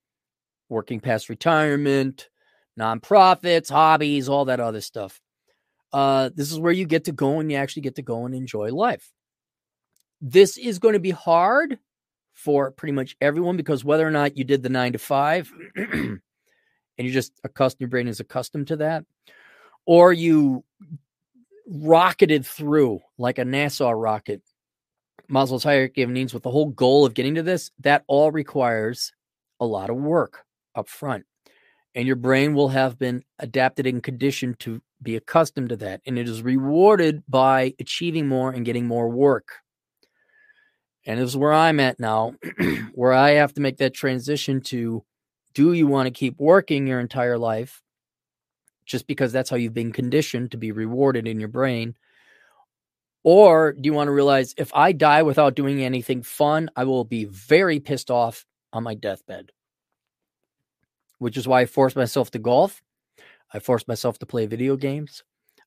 working 0.69 0.99
past 0.99 1.29
retirement, 1.29 2.29
nonprofits, 2.79 3.69
hobbies, 3.69 4.29
all 4.29 4.45
that 4.45 4.59
other 4.59 4.81
stuff. 4.81 5.19
Uh, 5.91 6.29
this 6.33 6.51
is 6.51 6.59
where 6.59 6.71
you 6.71 6.85
get 6.85 7.05
to 7.05 7.11
go 7.11 7.39
and 7.39 7.51
you 7.51 7.57
actually 7.57 7.81
get 7.81 7.95
to 7.95 8.01
go 8.01 8.25
and 8.25 8.35
enjoy 8.35 8.71
life. 8.71 9.11
This 10.21 10.57
is 10.57 10.79
going 10.79 10.93
to 10.93 10.99
be 10.99 11.11
hard 11.11 11.79
for 12.33 12.71
pretty 12.71 12.93
much 12.93 13.15
everyone 13.19 13.57
because 13.57 13.83
whether 13.83 14.07
or 14.07 14.11
not 14.11 14.37
you 14.37 14.43
did 14.43 14.63
the 14.63 14.69
nine 14.69 14.93
to 14.93 14.99
five 14.99 15.51
and 15.75 16.21
you 16.97 17.11
just 17.11 17.33
accustomed, 17.43 17.81
your 17.81 17.89
brain 17.89 18.07
is 18.07 18.19
accustomed 18.19 18.67
to 18.67 18.77
that, 18.77 19.05
or 19.85 20.13
you 20.13 20.63
rocketed 21.67 22.45
through 22.45 22.99
like 23.17 23.39
a 23.39 23.43
NASA 23.43 23.91
rocket, 23.95 24.41
Maslow's 25.29 25.63
hierarchy 25.63 26.01
of 26.01 26.09
needs 26.09 26.33
with 26.33 26.43
the 26.43 26.51
whole 26.51 26.67
goal 26.67 27.05
of 27.05 27.13
getting 27.13 27.35
to 27.35 27.43
this, 27.43 27.71
that 27.79 28.03
all 28.07 28.31
requires 28.31 29.11
a 29.59 29.65
lot 29.65 29.89
of 29.89 29.97
work 29.97 30.45
up 30.75 30.87
front. 30.87 31.25
And 31.95 32.07
your 32.07 32.15
brain 32.15 32.53
will 32.53 32.69
have 32.69 32.97
been 32.97 33.23
adapted 33.39 33.87
and 33.87 34.01
conditioned 34.01 34.59
to 34.59 34.81
be 35.01 35.15
accustomed 35.15 35.69
to 35.69 35.75
that. 35.77 36.01
And 36.05 36.17
it 36.19 36.27
is 36.27 36.41
rewarded 36.41 37.23
by 37.27 37.73
achieving 37.79 38.27
more 38.27 38.51
and 38.51 38.65
getting 38.65 38.85
more 38.85 39.09
work. 39.09 39.49
And 41.05 41.19
this 41.19 41.29
is 41.29 41.37
where 41.37 41.53
I'm 41.53 41.79
at 41.79 41.99
now, 41.99 42.35
where 42.93 43.13
I 43.13 43.31
have 43.31 43.53
to 43.53 43.61
make 43.61 43.77
that 43.77 43.93
transition 43.93 44.61
to 44.61 45.03
do 45.53 45.73
you 45.73 45.87
want 45.87 46.07
to 46.07 46.11
keep 46.11 46.39
working 46.39 46.85
your 46.85 46.99
entire 46.99 47.37
life 47.37 47.81
just 48.85 49.07
because 49.07 49.31
that's 49.31 49.49
how 49.49 49.55
you've 49.55 49.73
been 49.73 49.91
conditioned 49.91 50.51
to 50.51 50.57
be 50.57 50.71
rewarded 50.71 51.27
in 51.27 51.39
your 51.39 51.49
brain? 51.49 51.95
Or 53.31 53.73
do 53.73 53.81
you 53.83 53.93
want 53.93 54.07
to 54.07 54.11
realize 54.11 54.55
if 54.57 54.73
I 54.73 54.91
die 54.91 55.21
without 55.21 55.53
doing 55.53 55.83
anything 55.83 56.23
fun, 56.23 56.71
I 56.75 56.85
will 56.85 57.03
be 57.03 57.25
very 57.25 57.79
pissed 57.79 58.09
off 58.09 58.43
on 58.73 58.81
my 58.81 58.95
deathbed? 58.95 59.51
Which 61.19 61.37
is 61.37 61.47
why 61.47 61.61
I 61.61 61.65
forced 61.67 61.95
myself 61.95 62.31
to 62.31 62.39
golf. 62.39 62.81
I 63.53 63.59
forced 63.59 63.87
myself 63.87 64.17
to 64.17 64.25
play 64.25 64.47
video 64.47 64.75
games. 64.77 65.21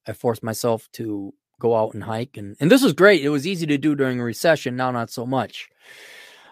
I 0.09 0.12
forced 0.12 0.42
myself 0.42 0.88
to 0.94 1.35
go 1.61 1.77
out 1.77 1.94
and 1.94 2.03
hike. 2.03 2.37
And, 2.37 2.57
and 2.59 2.68
this 2.68 2.83
was 2.83 2.94
great. 2.94 3.22
It 3.22 3.29
was 3.29 3.46
easy 3.46 3.66
to 3.66 3.79
do 3.79 3.94
during 3.94 4.18
a 4.18 4.25
recession. 4.25 4.75
Now, 4.75 4.90
not 4.90 5.11
so 5.11 5.25
much. 5.25 5.68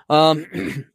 Um, 0.09 0.47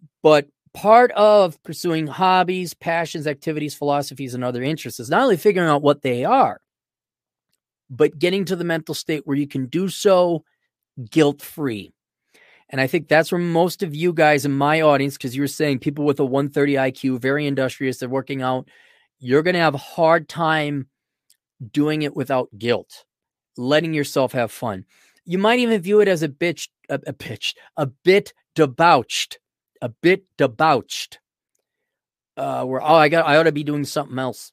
but 0.23 0.47
part 0.73 1.11
of 1.11 1.61
pursuing 1.63 2.07
hobbies, 2.07 2.73
passions, 2.73 3.27
activities, 3.27 3.75
philosophies, 3.75 4.33
and 4.33 4.45
other 4.45 4.63
interests 4.63 5.01
is 5.01 5.09
not 5.09 5.23
only 5.23 5.35
figuring 5.35 5.67
out 5.67 5.81
what 5.81 6.03
they 6.03 6.23
are, 6.23 6.61
but 7.89 8.17
getting 8.19 8.45
to 8.45 8.55
the 8.55 8.63
mental 8.63 8.95
state 8.95 9.25
where 9.25 9.37
you 9.37 9.47
can 9.47 9.67
do 9.67 9.89
so 9.89 10.43
guilt 11.09 11.41
free. 11.41 11.91
And 12.69 12.81
I 12.81 12.87
think 12.87 13.07
that's 13.07 13.31
where 13.31 13.39
most 13.39 13.83
of 13.83 13.93
you 13.93 14.11
guys 14.11 14.45
in 14.45 14.51
my 14.51 14.81
audience, 14.81 15.15
because 15.15 15.35
you 15.35 15.43
were 15.43 15.47
saying 15.47 15.79
people 15.79 16.03
with 16.03 16.19
a 16.19 16.25
130 16.25 16.73
IQ, 16.73 17.19
very 17.19 17.45
industrious, 17.45 17.97
they're 17.97 18.09
working 18.09 18.41
out, 18.41 18.67
you're 19.19 19.43
going 19.43 19.53
to 19.53 19.59
have 19.59 19.75
a 19.75 19.79
hard 19.79 20.27
time 20.27 20.87
doing 21.71 22.01
it 22.01 22.15
without 22.15 22.49
guilt, 22.57 23.05
letting 23.55 23.93
yourself 23.93 24.31
have 24.31 24.51
fun. 24.51 24.85
You 25.25 25.37
might 25.37 25.59
even 25.59 25.81
view 25.81 25.99
it 26.01 26.07
as 26.07 26.23
a 26.23 26.29
bitch, 26.29 26.69
a, 26.89 26.95
a 27.07 27.13
bitch, 27.13 27.53
a 27.77 27.85
bit 27.85 28.33
debauched 28.55 29.39
a 29.81 29.89
bit 29.89 30.25
debauched. 30.37 31.19
Uh, 32.37 32.65
where 32.65 32.81
oh, 32.81 32.95
I 32.95 33.07
got 33.07 33.25
I 33.25 33.37
ought 33.37 33.43
to 33.43 33.51
be 33.51 33.63
doing 33.63 33.85
something 33.85 34.19
else. 34.19 34.51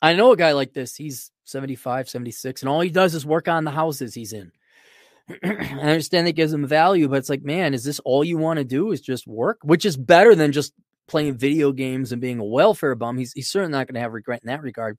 I 0.00 0.12
know 0.12 0.32
a 0.32 0.36
guy 0.36 0.52
like 0.52 0.72
this. 0.72 0.94
He's 0.94 1.30
75, 1.52 2.08
76, 2.08 2.62
and 2.62 2.68
all 2.68 2.80
he 2.80 2.90
does 2.90 3.14
is 3.14 3.24
work 3.24 3.48
on 3.48 3.64
the 3.64 3.70
houses 3.70 4.14
he's 4.14 4.32
in. 4.32 4.50
I 5.44 5.46
understand 5.46 6.26
that 6.26 6.32
gives 6.32 6.52
him 6.52 6.66
value, 6.66 7.08
but 7.08 7.18
it's 7.18 7.30
like, 7.30 7.42
man, 7.42 7.74
is 7.74 7.84
this 7.84 8.00
all 8.00 8.24
you 8.24 8.38
want 8.38 8.58
to 8.58 8.64
do? 8.64 8.90
Is 8.90 9.00
just 9.00 9.26
work, 9.26 9.58
which 9.62 9.84
is 9.84 9.96
better 9.96 10.34
than 10.34 10.52
just 10.52 10.72
playing 11.06 11.34
video 11.34 11.72
games 11.72 12.10
and 12.10 12.20
being 12.20 12.40
a 12.40 12.44
welfare 12.44 12.94
bum. 12.94 13.18
He's 13.18 13.32
he's 13.32 13.48
certainly 13.48 13.72
not 13.72 13.86
going 13.86 13.94
to 13.94 14.00
have 14.00 14.12
regret 14.12 14.40
in 14.42 14.48
that 14.48 14.62
regard. 14.62 14.98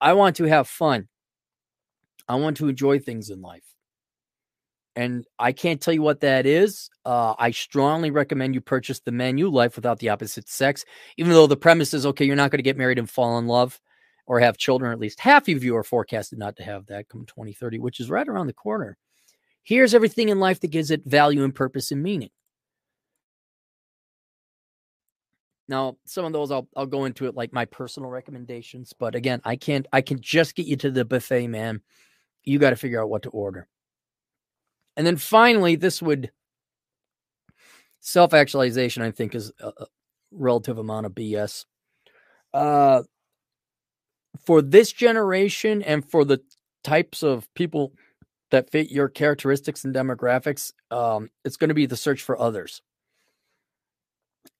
I 0.00 0.14
want 0.14 0.36
to 0.36 0.44
have 0.44 0.68
fun. 0.68 1.08
I 2.26 2.36
want 2.36 2.58
to 2.58 2.68
enjoy 2.68 2.98
things 2.98 3.30
in 3.30 3.42
life 3.42 3.64
and 4.98 5.24
I 5.38 5.52
can't 5.52 5.80
tell 5.80 5.94
you 5.94 6.02
what 6.02 6.22
that 6.22 6.44
is. 6.44 6.90
Uh, 7.04 7.32
I 7.38 7.52
strongly 7.52 8.10
recommend 8.10 8.56
you 8.56 8.60
purchase 8.60 8.98
the 8.98 9.12
Menu 9.12 9.48
Life 9.48 9.76
without 9.76 10.00
the 10.00 10.08
opposite 10.08 10.48
sex, 10.48 10.84
even 11.16 11.32
though 11.32 11.46
the 11.46 11.56
premise 11.56 11.94
is 11.94 12.04
okay, 12.04 12.24
you're 12.24 12.34
not 12.34 12.50
going 12.50 12.58
to 12.58 12.64
get 12.64 12.76
married 12.76 12.98
and 12.98 13.08
fall 13.08 13.38
in 13.38 13.46
love 13.46 13.80
or 14.28 14.38
have 14.38 14.58
children. 14.58 14.92
At 14.92 15.00
least 15.00 15.18
half 15.18 15.48
of 15.48 15.64
you 15.64 15.74
are 15.76 15.82
forecasted 15.82 16.38
not 16.38 16.54
to 16.56 16.62
have 16.62 16.86
that 16.86 17.08
come 17.08 17.24
2030, 17.26 17.80
which 17.80 17.98
is 17.98 18.10
right 18.10 18.28
around 18.28 18.46
the 18.46 18.52
corner. 18.52 18.96
Here's 19.64 19.94
everything 19.94 20.28
in 20.28 20.38
life 20.38 20.60
that 20.60 20.70
gives 20.70 20.90
it 20.90 21.04
value 21.04 21.42
and 21.42 21.54
purpose 21.54 21.90
and 21.90 22.02
meaning. 22.02 22.30
Now, 25.66 25.96
some 26.04 26.24
of 26.24 26.32
those 26.32 26.50
I'll 26.50 26.68
I'll 26.76 26.86
go 26.86 27.04
into 27.06 27.26
it 27.26 27.34
like 27.34 27.52
my 27.52 27.64
personal 27.64 28.08
recommendations, 28.08 28.94
but 28.98 29.14
again, 29.14 29.40
I 29.44 29.56
can't 29.56 29.86
I 29.92 30.00
can 30.02 30.20
just 30.20 30.54
get 30.54 30.66
you 30.66 30.76
to 30.76 30.90
the 30.90 31.04
buffet, 31.04 31.48
man. 31.48 31.80
You 32.44 32.58
got 32.58 32.70
to 32.70 32.76
figure 32.76 33.02
out 33.02 33.10
what 33.10 33.22
to 33.22 33.30
order. 33.30 33.66
And 34.96 35.06
then 35.06 35.16
finally, 35.16 35.76
this 35.76 36.00
would 36.00 36.30
self 38.00 38.32
actualization, 38.32 39.02
I 39.02 39.10
think, 39.10 39.34
is 39.34 39.52
a 39.60 39.72
relative 40.30 40.78
amount 40.78 41.06
of 41.06 41.12
BS. 41.12 41.66
Uh, 42.54 43.02
for 44.44 44.62
this 44.62 44.92
generation 44.92 45.82
and 45.82 46.08
for 46.08 46.24
the 46.24 46.40
types 46.84 47.22
of 47.22 47.52
people 47.54 47.92
that 48.50 48.70
fit 48.70 48.90
your 48.90 49.08
characteristics 49.08 49.84
and 49.84 49.94
demographics, 49.94 50.72
um, 50.90 51.28
it's 51.44 51.56
going 51.56 51.68
to 51.68 51.74
be 51.74 51.86
the 51.86 51.96
search 51.96 52.22
for 52.22 52.40
others. 52.40 52.82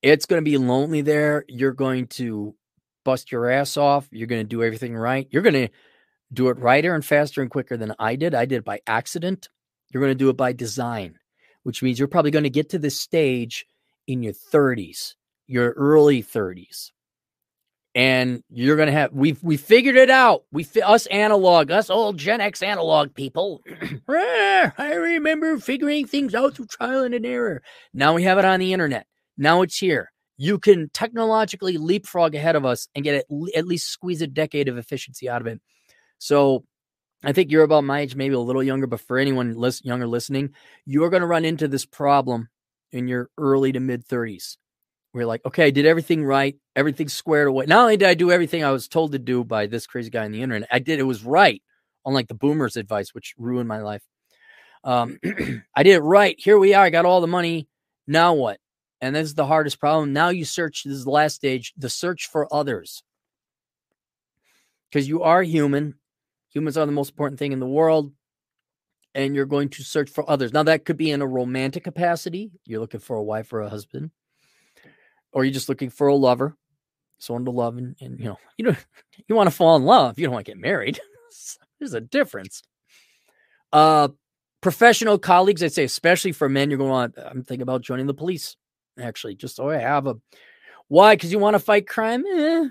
It's 0.02 0.26
going 0.26 0.42
to 0.42 0.50
be 0.50 0.58
lonely 0.58 1.00
there. 1.00 1.44
You're 1.48 1.72
going 1.72 2.06
to 2.08 2.54
bust 3.04 3.32
your 3.32 3.50
ass 3.50 3.76
off. 3.76 4.08
You're 4.12 4.26
going 4.26 4.42
to 4.42 4.48
do 4.48 4.62
everything 4.62 4.94
right. 4.94 5.26
You're 5.30 5.42
going 5.42 5.54
to 5.54 5.68
do 6.32 6.48
it 6.48 6.58
righter 6.58 6.94
and 6.94 7.04
faster 7.04 7.40
and 7.40 7.50
quicker 7.50 7.76
than 7.76 7.94
I 7.98 8.16
did. 8.16 8.34
I 8.34 8.44
did 8.44 8.64
by 8.64 8.80
accident. 8.86 9.48
You're 9.90 10.02
going 10.02 10.12
to 10.12 10.18
do 10.18 10.28
it 10.28 10.36
by 10.36 10.52
design, 10.52 11.18
which 11.62 11.82
means 11.82 11.98
you're 11.98 12.08
probably 12.08 12.30
going 12.30 12.44
to 12.44 12.50
get 12.50 12.68
to 12.70 12.78
this 12.78 13.00
stage 13.00 13.66
in 14.06 14.22
your 14.22 14.34
30s, 14.34 15.14
your 15.46 15.72
early 15.72 16.22
30s. 16.22 16.90
And 17.94 18.42
you're 18.51 18.77
to 18.77 18.92
have 18.92 19.12
we've 19.12 19.42
we 19.42 19.57
figured 19.57 19.96
it 19.96 20.11
out. 20.11 20.44
We 20.53 20.66
us 20.85 21.07
analog, 21.07 21.70
us 21.70 21.90
old 21.90 22.18
Gen 22.18 22.40
X 22.40 22.62
analog 22.62 23.14
people. 23.14 23.62
I 24.09 24.94
remember 24.94 25.59
figuring 25.59 26.07
things 26.07 26.35
out 26.35 26.55
through 26.55 26.66
trial 26.66 27.03
and 27.03 27.27
error. 27.27 27.62
Now 27.92 28.14
we 28.14 28.22
have 28.24 28.38
it 28.38 28.44
on 28.44 28.61
the 28.61 28.72
internet. 28.72 29.07
Now 29.37 29.62
it's 29.62 29.79
here. 29.79 30.12
You 30.37 30.59
can 30.59 30.90
technologically 30.92 31.79
leapfrog 31.79 32.35
ahead 32.35 32.55
of 32.55 32.64
us 32.64 32.88
and 32.94 33.05
get 33.05 33.14
at, 33.16 33.24
at 33.57 33.66
least 33.66 33.88
squeeze 33.88 34.22
a 34.22 34.27
decade 34.27 34.68
of 34.68 34.79
efficiency 34.79 35.29
out 35.29 35.40
of 35.40 35.48
it. 35.48 35.61
So 36.18 36.64
I 37.24 37.33
think 37.33 37.51
you're 37.51 37.64
about 37.64 37.85
my 37.85 38.01
age, 38.01 38.14
maybe 38.14 38.35
a 38.35 38.40
little 38.40 38.62
younger, 38.62 38.87
but 38.87 39.01
for 39.01 39.18
anyone 39.18 39.57
list, 39.57 39.85
younger 39.85 40.07
listening, 40.07 40.55
you're 40.85 41.11
going 41.11 41.22
to 41.22 41.27
run 41.27 41.44
into 41.44 41.66
this 41.66 41.85
problem 41.85 42.48
in 42.92 43.09
your 43.09 43.31
early 43.37 43.72
to 43.72 43.81
mid 43.81 44.07
30s. 44.07 44.57
You're 45.14 45.27
like, 45.27 45.44
okay, 45.47 45.64
I 45.64 45.71
did 45.71 45.87
everything 45.87 46.25
right, 46.25 46.57
everything's 46.77 47.14
squared 47.14 47.49
away. 47.49 47.66
Not 47.66 47.81
only 47.81 47.97
did 47.97 48.09
I 48.09 48.14
do 48.14 48.31
everything 48.31 48.62
I 48.62 48.71
was 48.71 48.88
told 48.88 49.12
to 49.12 49.18
do 49.18 49.42
by 49.42 49.66
this 49.66 49.87
crazy 49.87 50.11
guy 50.11 50.25
on 50.25 50.33
the 50.33 50.42
internet, 50.42 50.68
I 50.71 50.79
did 50.79 51.01
it 51.01 51.05
was 51.05 51.25
right, 51.25 51.62
unlike 52.05 52.29
the 52.29 52.35
boomers' 52.35 52.77
advice, 52.77 53.14
which 53.14 53.35
ruined 53.38 53.68
my 53.68 53.81
life. 53.81 54.03
Um, 54.85 55.18
I 55.75 55.83
did 55.83 55.97
it 55.97 56.01
right. 56.01 56.37
Here 56.38 56.59
we 56.59 56.75
are. 56.75 56.85
I 56.85 56.90
got 56.90 57.07
all 57.07 57.21
the 57.21 57.27
money. 57.27 57.68
Now 58.07 58.35
what? 58.35 58.59
And 59.01 59.14
this 59.14 59.27
is 59.29 59.35
the 59.35 59.47
hardest 59.47 59.81
problem. 59.81 60.12
Now 60.12 60.29
you 60.29 60.44
search. 60.44 60.85
This 60.85 60.94
is 60.94 61.05
the 61.05 61.11
last 61.11 61.35
stage. 61.35 61.73
The 61.77 61.90
search 61.90 62.29
for 62.31 62.53
others, 62.53 63.03
because 64.90 65.09
you 65.09 65.23
are 65.23 65.42
human 65.42 65.94
Humans 66.51 66.79
are 66.79 66.87
the 66.87 66.92
most 66.92 67.11
important 67.11 67.38
thing 67.38 67.53
in 67.53 67.61
the 67.61 67.66
world. 67.66 68.12
And 69.14 69.35
you're 69.35 69.47
going 69.47 69.68
to 69.71 69.83
search 69.83 70.11
for 70.11 70.29
others. 70.29 70.53
Now, 70.53 70.62
that 70.64 70.85
could 70.85 70.97
be 70.97 71.11
in 71.11 71.23
a 71.23 71.27
romantic 71.27 71.83
capacity. 71.83 72.53
You're 72.66 72.81
looking 72.81 73.01
for 73.01 73.16
a 73.16 73.23
wife 73.23 73.53
or 73.53 73.61
a 73.61 73.68
husband, 73.68 74.11
or 75.38 75.44
you're 75.44 75.55
just 75.55 75.68
looking 75.68 75.88
for 75.88 76.09
a 76.09 76.14
lover, 76.16 76.57
someone 77.18 77.44
to 77.44 77.53
love. 77.53 77.77
And, 77.77 77.94
and 78.01 78.18
you 78.18 78.24
know, 78.24 78.38
you 78.57 78.64
know, 78.64 78.77
you 79.29 79.37
want 79.37 79.48
to 79.48 79.55
fall 79.55 79.77
in 79.77 79.85
love. 79.85 80.18
You 80.18 80.27
don't 80.27 80.35
want 80.35 80.46
to 80.46 80.51
get 80.51 80.61
married. 80.61 80.98
There's 81.79 81.94
a 81.94 82.01
difference. 82.01 82.64
Uh, 83.72 84.09
professional 84.61 85.16
colleagues, 85.16 85.62
I'd 85.62 85.72
say, 85.72 85.85
especially 85.85 86.33
for 86.33 86.48
men, 86.48 86.70
you're 86.70 86.79
going 86.79 87.12
to 87.12 87.31
I'm 87.31 87.44
thinking 87.44 87.62
about 87.62 87.83
joining 87.83 88.07
the 88.07 88.14
police. 88.14 88.57
Actually, 88.98 89.37
just 89.37 89.55
so 89.55 89.70
I 89.70 89.77
have 89.77 90.09
a. 90.09 90.16
Why? 90.88 91.14
Because 91.14 91.31
you 91.31 91.38
want 91.38 91.55
to 91.55 91.61
fight 91.61 91.87
crime? 91.87 92.24
Eh. 92.27 92.68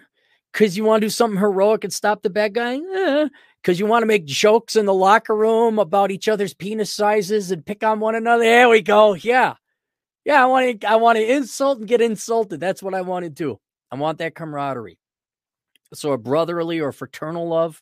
Because 0.51 0.75
you 0.75 0.83
want 0.83 0.99
to 0.99 1.05
do 1.05 1.09
something 1.09 1.39
heroic 1.39 1.85
and 1.85 1.93
stop 1.93 2.21
the 2.21 2.29
bad 2.29 2.53
guy? 2.53 2.75
Eh 2.75 3.29
because 3.67 3.81
you 3.81 3.85
want 3.85 4.01
to 4.01 4.07
make 4.07 4.23
jokes 4.23 4.77
in 4.77 4.85
the 4.85 4.93
locker 4.93 5.35
room 5.35 5.77
about 5.77 6.09
each 6.09 6.29
other's 6.29 6.53
penis 6.53 6.93
sizes 6.93 7.51
and 7.51 7.65
pick 7.65 7.83
on 7.83 7.99
one 7.99 8.15
another. 8.15 8.43
There 8.43 8.69
we 8.69 8.81
go. 8.81 9.13
Yeah. 9.13 9.55
Yeah, 10.27 10.43
I 10.43 10.45
want 10.45 10.81
to 10.81 10.89
I 10.89 10.97
want 10.97 11.17
to 11.17 11.35
insult 11.35 11.79
and 11.79 11.87
get 11.87 12.01
insulted. 12.01 12.59
That's 12.59 12.83
what 12.83 12.93
I 12.93 12.99
want 12.99 13.23
to 13.23 13.29
do. 13.29 13.61
I 13.89 13.95
want 13.95 14.17
that 14.17 14.35
camaraderie. 14.35 14.99
So 15.93 16.11
a 16.11 16.17
brotherly 16.17 16.81
or 16.81 16.91
fraternal 16.91 17.47
love 17.47 17.81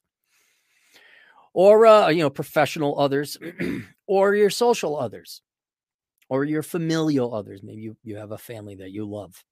or 1.56 1.88
uh, 1.88 2.10
you 2.10 2.22
know, 2.22 2.30
professional 2.30 3.00
others 3.00 3.36
or 4.08 4.36
your 4.36 4.52
social 4.52 4.96
others 4.96 5.42
or 6.30 6.44
your 6.44 6.62
familial 6.62 7.34
others. 7.34 7.64
Maybe 7.64 7.82
you, 7.82 7.98
you 8.04 8.18
have 8.18 8.32
a 8.32 8.38
family 8.38 8.76
that 8.76 8.92
you 8.92 9.06
love. 9.06 9.44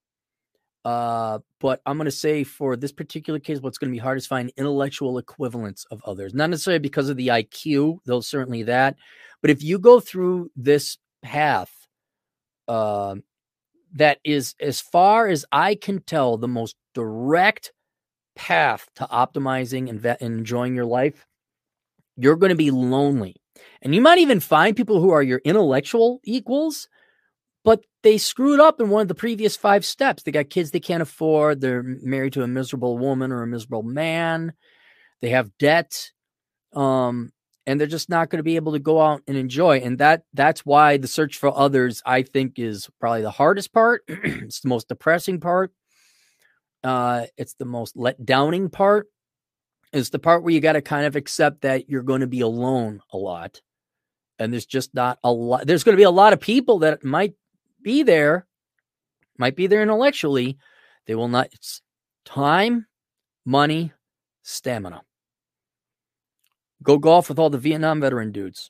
Uh, 0.85 1.39
but 1.59 1.81
I'm 1.87 1.97
going 1.97 2.05
to 2.05 2.11
say 2.11 2.43
for 2.43 2.75
this 2.75 2.91
particular 2.91 3.39
case, 3.39 3.59
what's 3.59 3.79
going 3.79 3.91
to 3.91 3.95
be 3.95 4.03
hard 4.03 4.19
is 4.19 4.27
find 4.27 4.53
intellectual 4.55 5.17
equivalents 5.17 5.83
of 5.89 5.99
others. 6.05 6.35
Not 6.35 6.51
necessarily 6.51 6.77
because 6.77 7.09
of 7.09 7.17
the 7.17 7.29
IQ, 7.29 8.01
though 8.05 8.21
certainly 8.21 8.61
that. 8.63 8.97
But 9.41 9.49
if 9.49 9.63
you 9.63 9.79
go 9.79 9.99
through 9.99 10.51
this 10.55 10.99
path, 11.23 11.82
uh, 12.67 13.15
that 13.95 14.19
is, 14.23 14.55
as 14.59 14.81
far 14.81 15.27
as 15.27 15.45
I 15.51 15.75
can 15.75 16.01
tell, 16.01 16.37
the 16.37 16.47
most 16.47 16.75
direct 16.93 17.71
path 18.35 18.87
to 18.95 19.05
optimizing 19.05 19.89
and, 19.89 19.99
ve- 19.99 20.15
and 20.19 20.39
enjoying 20.39 20.75
your 20.75 20.85
life, 20.85 21.25
you're 22.17 22.35
going 22.35 22.49
to 22.51 22.55
be 22.55 22.71
lonely. 22.71 23.35
And 23.81 23.93
you 23.93 24.01
might 24.01 24.19
even 24.19 24.39
find 24.39 24.75
people 24.75 24.99
who 24.99 25.11
are 25.11 25.23
your 25.23 25.41
intellectual 25.43 26.19
equals, 26.23 26.87
but 27.63 27.83
they 28.01 28.17
screwed 28.17 28.59
up 28.59 28.79
in 28.79 28.89
one 28.89 29.03
of 29.03 29.07
the 29.07 29.15
previous 29.15 29.55
five 29.55 29.85
steps. 29.85 30.23
They 30.23 30.31
got 30.31 30.49
kids 30.49 30.71
they 30.71 30.79
can't 30.79 31.01
afford. 31.01 31.61
They're 31.61 31.83
married 31.83 32.33
to 32.33 32.43
a 32.43 32.47
miserable 32.47 32.97
woman 32.97 33.31
or 33.31 33.43
a 33.43 33.47
miserable 33.47 33.83
man. 33.83 34.53
They 35.21 35.29
have 35.29 35.57
debt. 35.57 36.11
Um, 36.73 37.31
and 37.65 37.79
they're 37.79 37.87
just 37.87 38.09
not 38.09 38.29
going 38.29 38.39
to 38.39 38.43
be 38.43 38.55
able 38.55 38.73
to 38.73 38.79
go 38.79 39.01
out 39.01 39.21
and 39.27 39.37
enjoy. 39.37 39.77
And 39.77 39.97
that 39.99 40.23
that's 40.33 40.65
why 40.65 40.97
the 40.97 41.07
search 41.07 41.37
for 41.37 41.55
others, 41.57 42.01
I 42.05 42.23
think, 42.23 42.59
is 42.59 42.89
probably 42.99 43.21
the 43.21 43.31
hardest 43.31 43.73
part. 43.73 44.03
it's 44.07 44.59
the 44.59 44.69
most 44.69 44.89
depressing 44.89 45.39
part. 45.39 45.71
Uh, 46.83 47.25
it's 47.37 47.53
the 47.53 47.65
most 47.65 47.95
let 47.95 48.25
downing 48.25 48.69
part. 48.69 49.07
It's 49.93 50.09
the 50.09 50.19
part 50.19 50.43
where 50.43 50.53
you 50.53 50.59
got 50.59 50.73
to 50.73 50.81
kind 50.81 51.05
of 51.05 51.15
accept 51.15 51.61
that 51.61 51.89
you're 51.89 52.03
going 52.03 52.21
to 52.21 52.27
be 52.27 52.41
alone 52.41 53.01
a 53.11 53.17
lot. 53.17 53.61
And 54.39 54.51
there's 54.51 54.65
just 54.65 54.93
not 54.93 55.19
a 55.23 55.31
lot. 55.31 55.65
There's 55.65 55.83
going 55.83 55.93
to 55.93 56.01
be 56.01 56.03
a 56.03 56.11
lot 56.11 56.33
of 56.33 56.41
people 56.41 56.79
that 56.79 57.03
might 57.03 57.35
be 57.81 58.03
there, 58.03 58.47
might 59.37 59.55
be 59.55 59.67
there 59.67 59.83
intellectually. 59.83 60.57
They 61.05 61.15
will 61.15 61.27
not. 61.27 61.49
It's 61.53 61.81
time, 62.25 62.87
money, 63.45 63.93
stamina. 64.41 65.03
Go 66.83 66.97
golf 66.97 67.29
with 67.29 67.39
all 67.39 67.49
the 67.49 67.57
Vietnam 67.57 68.01
veteran 68.01 68.31
dudes. 68.31 68.69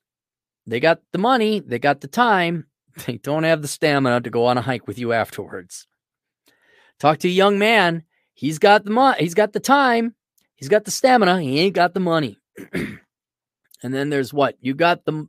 They 0.65 0.80
got 0.80 1.02
the 1.12 1.17
money, 1.17 1.60
they 1.60 1.80
got 1.80 2.02
the 2.02 2.08
time, 2.08 2.67
they 3.06 3.17
don't 3.17 3.43
have 3.43 3.62
the 3.62 3.67
stamina 3.67 4.21
to 4.21 4.30
go 4.30 4.45
on 4.45 4.58
a 4.58 4.62
hike 4.62 4.88
with 4.88 4.99
you 4.99 5.13
afterwards. 5.13 5.88
Talk 6.99 7.19
to 7.19 7.28
a 7.28 7.32
young 7.32 7.60
man. 7.60 8.04
He's 8.34 8.60
got 8.60 8.86
the 8.86 8.91
money, 8.91 9.17
he's 9.19 9.34
got 9.34 9.54
the 9.54 9.60
time, 9.60 10.15
he's 10.56 10.69
got 10.69 10.86
the 10.86 10.91
stamina, 10.91 11.41
he 11.41 11.60
ain't 11.60 11.76
got 11.76 11.93
the 11.93 11.99
money. 11.99 12.39
and 12.73 12.99
then 13.82 14.10
there's 14.10 14.34
what? 14.34 14.56
You 14.60 14.73
got 14.73 15.06
the 15.06 15.28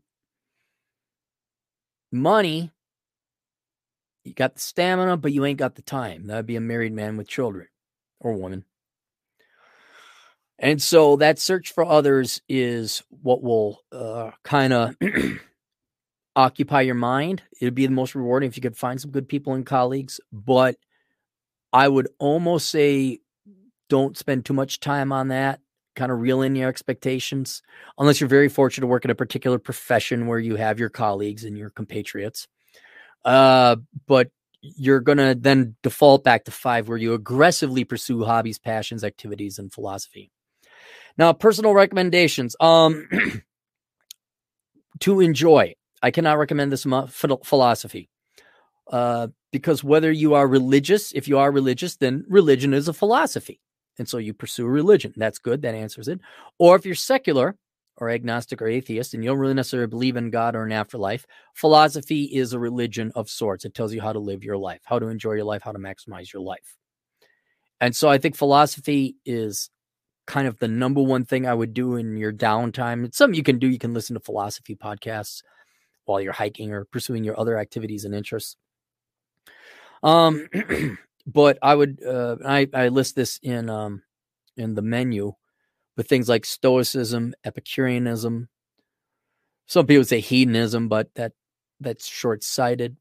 money, 2.10 2.70
you 4.24 4.32
got 4.32 4.54
the 4.54 4.60
stamina, 4.60 5.18
but 5.18 5.32
you 5.32 5.44
ain't 5.44 5.58
got 5.58 5.74
the 5.74 5.82
time. 5.82 6.26
That'd 6.26 6.46
be 6.46 6.56
a 6.56 6.60
married 6.60 6.92
man 6.92 7.16
with 7.16 7.28
children 7.28 7.68
or 8.20 8.32
woman. 8.32 8.64
And 10.64 10.80
so 10.80 11.16
that 11.16 11.38
search 11.38 11.74
for 11.74 11.84
others 11.84 12.40
is 12.48 13.02
what 13.10 13.42
will 13.42 13.82
uh, 13.92 14.30
kind 14.44 14.72
of 14.72 14.96
occupy 16.36 16.80
your 16.80 16.94
mind. 16.94 17.42
It'd 17.60 17.74
be 17.74 17.84
the 17.84 17.92
most 17.92 18.14
rewarding 18.14 18.48
if 18.48 18.56
you 18.56 18.62
could 18.62 18.76
find 18.76 18.98
some 18.98 19.10
good 19.10 19.28
people 19.28 19.52
and 19.52 19.66
colleagues. 19.66 20.20
But 20.32 20.76
I 21.70 21.86
would 21.86 22.08
almost 22.18 22.70
say 22.70 23.20
don't 23.90 24.16
spend 24.16 24.46
too 24.46 24.54
much 24.54 24.80
time 24.80 25.12
on 25.12 25.28
that. 25.28 25.60
Kind 25.96 26.10
of 26.10 26.18
reel 26.18 26.40
in 26.40 26.56
your 26.56 26.70
expectations, 26.70 27.60
unless 27.98 28.18
you're 28.18 28.26
very 28.26 28.48
fortunate 28.48 28.86
to 28.86 28.90
work 28.90 29.04
in 29.04 29.10
a 29.10 29.14
particular 29.14 29.58
profession 29.58 30.26
where 30.26 30.38
you 30.38 30.56
have 30.56 30.80
your 30.80 30.88
colleagues 30.88 31.44
and 31.44 31.58
your 31.58 31.68
compatriots. 31.68 32.48
Uh, 33.22 33.76
but 34.06 34.30
you're 34.62 35.00
going 35.00 35.18
to 35.18 35.36
then 35.38 35.76
default 35.82 36.24
back 36.24 36.46
to 36.46 36.50
five, 36.50 36.88
where 36.88 36.96
you 36.96 37.12
aggressively 37.12 37.84
pursue 37.84 38.24
hobbies, 38.24 38.58
passions, 38.58 39.04
activities, 39.04 39.58
and 39.58 39.70
philosophy. 39.70 40.30
Now, 41.16 41.32
personal 41.32 41.74
recommendations. 41.74 42.56
Um, 42.60 43.08
to 45.00 45.20
enjoy. 45.20 45.74
I 46.02 46.10
cannot 46.10 46.38
recommend 46.38 46.72
this 46.72 46.86
philosophy. 47.10 48.08
Uh, 48.90 49.28
because 49.52 49.82
whether 49.82 50.12
you 50.12 50.34
are 50.34 50.46
religious, 50.46 51.12
if 51.12 51.28
you 51.28 51.38
are 51.38 51.50
religious, 51.50 51.96
then 51.96 52.24
religion 52.28 52.74
is 52.74 52.88
a 52.88 52.92
philosophy. 52.92 53.60
And 53.98 54.08
so 54.08 54.18
you 54.18 54.34
pursue 54.34 54.66
religion. 54.66 55.14
That's 55.16 55.38
good. 55.38 55.62
That 55.62 55.74
answers 55.74 56.08
it. 56.08 56.20
Or 56.58 56.76
if 56.76 56.84
you're 56.84 56.94
secular 56.94 57.56
or 57.96 58.10
agnostic 58.10 58.60
or 58.60 58.66
atheist 58.66 59.14
and 59.14 59.22
you 59.22 59.30
don't 59.30 59.38
really 59.38 59.54
necessarily 59.54 59.86
believe 59.86 60.16
in 60.16 60.30
God 60.30 60.56
or 60.56 60.64
an 60.64 60.72
afterlife, 60.72 61.26
philosophy 61.54 62.24
is 62.24 62.52
a 62.52 62.58
religion 62.58 63.12
of 63.14 63.30
sorts. 63.30 63.64
It 63.64 63.74
tells 63.74 63.94
you 63.94 64.00
how 64.00 64.12
to 64.12 64.18
live 64.18 64.42
your 64.42 64.58
life, 64.58 64.80
how 64.84 64.98
to 64.98 65.06
enjoy 65.06 65.34
your 65.34 65.44
life, 65.44 65.62
how 65.62 65.72
to 65.72 65.78
maximize 65.78 66.32
your 66.32 66.42
life. 66.42 66.76
And 67.80 67.94
so 67.94 68.08
I 68.08 68.18
think 68.18 68.36
philosophy 68.36 69.16
is 69.24 69.70
kind 70.26 70.48
of 70.48 70.58
the 70.58 70.68
number 70.68 71.02
one 71.02 71.24
thing 71.24 71.46
I 71.46 71.54
would 71.54 71.74
do 71.74 71.96
in 71.96 72.16
your 72.16 72.32
downtime. 72.32 73.04
It's 73.04 73.18
something 73.18 73.36
you 73.36 73.42
can 73.42 73.58
do. 73.58 73.68
You 73.68 73.78
can 73.78 73.94
listen 73.94 74.14
to 74.14 74.20
philosophy 74.20 74.74
podcasts 74.74 75.42
while 76.04 76.20
you're 76.20 76.32
hiking 76.32 76.72
or 76.72 76.84
pursuing 76.84 77.24
your 77.24 77.38
other 77.38 77.58
activities 77.58 78.04
and 78.04 78.14
interests. 78.14 78.56
Um, 80.02 80.48
but 81.26 81.58
I 81.62 81.74
would 81.74 82.02
uh, 82.04 82.36
I 82.44 82.68
I 82.72 82.88
list 82.88 83.16
this 83.16 83.38
in 83.42 83.70
um 83.70 84.02
in 84.56 84.74
the 84.74 84.82
menu 84.82 85.32
with 85.96 86.08
things 86.08 86.28
like 86.28 86.44
stoicism, 86.44 87.34
epicureanism. 87.44 88.48
Some 89.66 89.86
people 89.86 90.04
say 90.04 90.20
hedonism, 90.20 90.88
but 90.88 91.14
that 91.14 91.32
that's 91.80 92.06
short 92.06 92.44
sighted. 92.44 92.96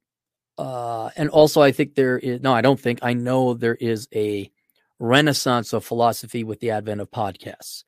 Uh, 0.58 1.10
and 1.16 1.30
also, 1.30 1.62
I 1.62 1.72
think 1.72 1.96
there 1.96 2.18
is 2.20 2.42
no, 2.42 2.54
I 2.54 2.62
don't 2.62 2.80
think 2.80 3.00
I 3.02 3.14
know 3.14 3.54
there 3.54 3.76
is 3.76 4.08
a 4.14 4.52
renaissance 5.00 5.74
of 5.74 5.86
philosophy 5.86 6.44
with 6.44 6.60
the 6.60 6.72
advent 6.72 7.02
of 7.02 7.12
podcasts. 7.12 7.84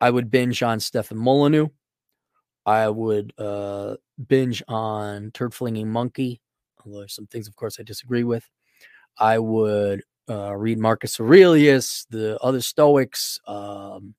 I 0.00 0.10
would 0.10 0.30
binge 0.30 0.62
on 0.62 0.80
Stefan 0.80 1.18
Molyneux. 1.18 1.68
I 2.64 2.88
would 2.88 3.32
uh, 3.38 3.96
binge 4.26 4.62
on 4.68 5.30
Turd 5.32 5.54
Flinging 5.54 5.90
Monkey, 5.90 6.40
although 6.84 6.98
there's 6.98 7.14
some 7.14 7.26
things, 7.26 7.48
of 7.48 7.56
course, 7.56 7.78
I 7.78 7.84
disagree 7.84 8.24
with. 8.24 8.48
I 9.18 9.38
would 9.38 10.02
uh, 10.28 10.54
read 10.56 10.78
Marcus 10.78 11.20
Aurelius, 11.20 12.06
the 12.10 12.38
other 12.40 12.60
Stoics. 12.60 13.40
Um, 13.46 14.14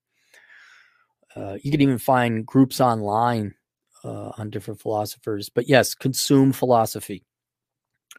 uh, 1.35 1.57
you 1.61 1.71
can 1.71 1.81
even 1.81 1.97
find 1.97 2.45
groups 2.45 2.79
online 2.79 3.53
uh, 4.03 4.31
on 4.37 4.49
different 4.49 4.79
philosophers. 4.79 5.49
But 5.49 5.67
yes, 5.67 5.93
consume 5.93 6.53
philosophy. 6.53 7.25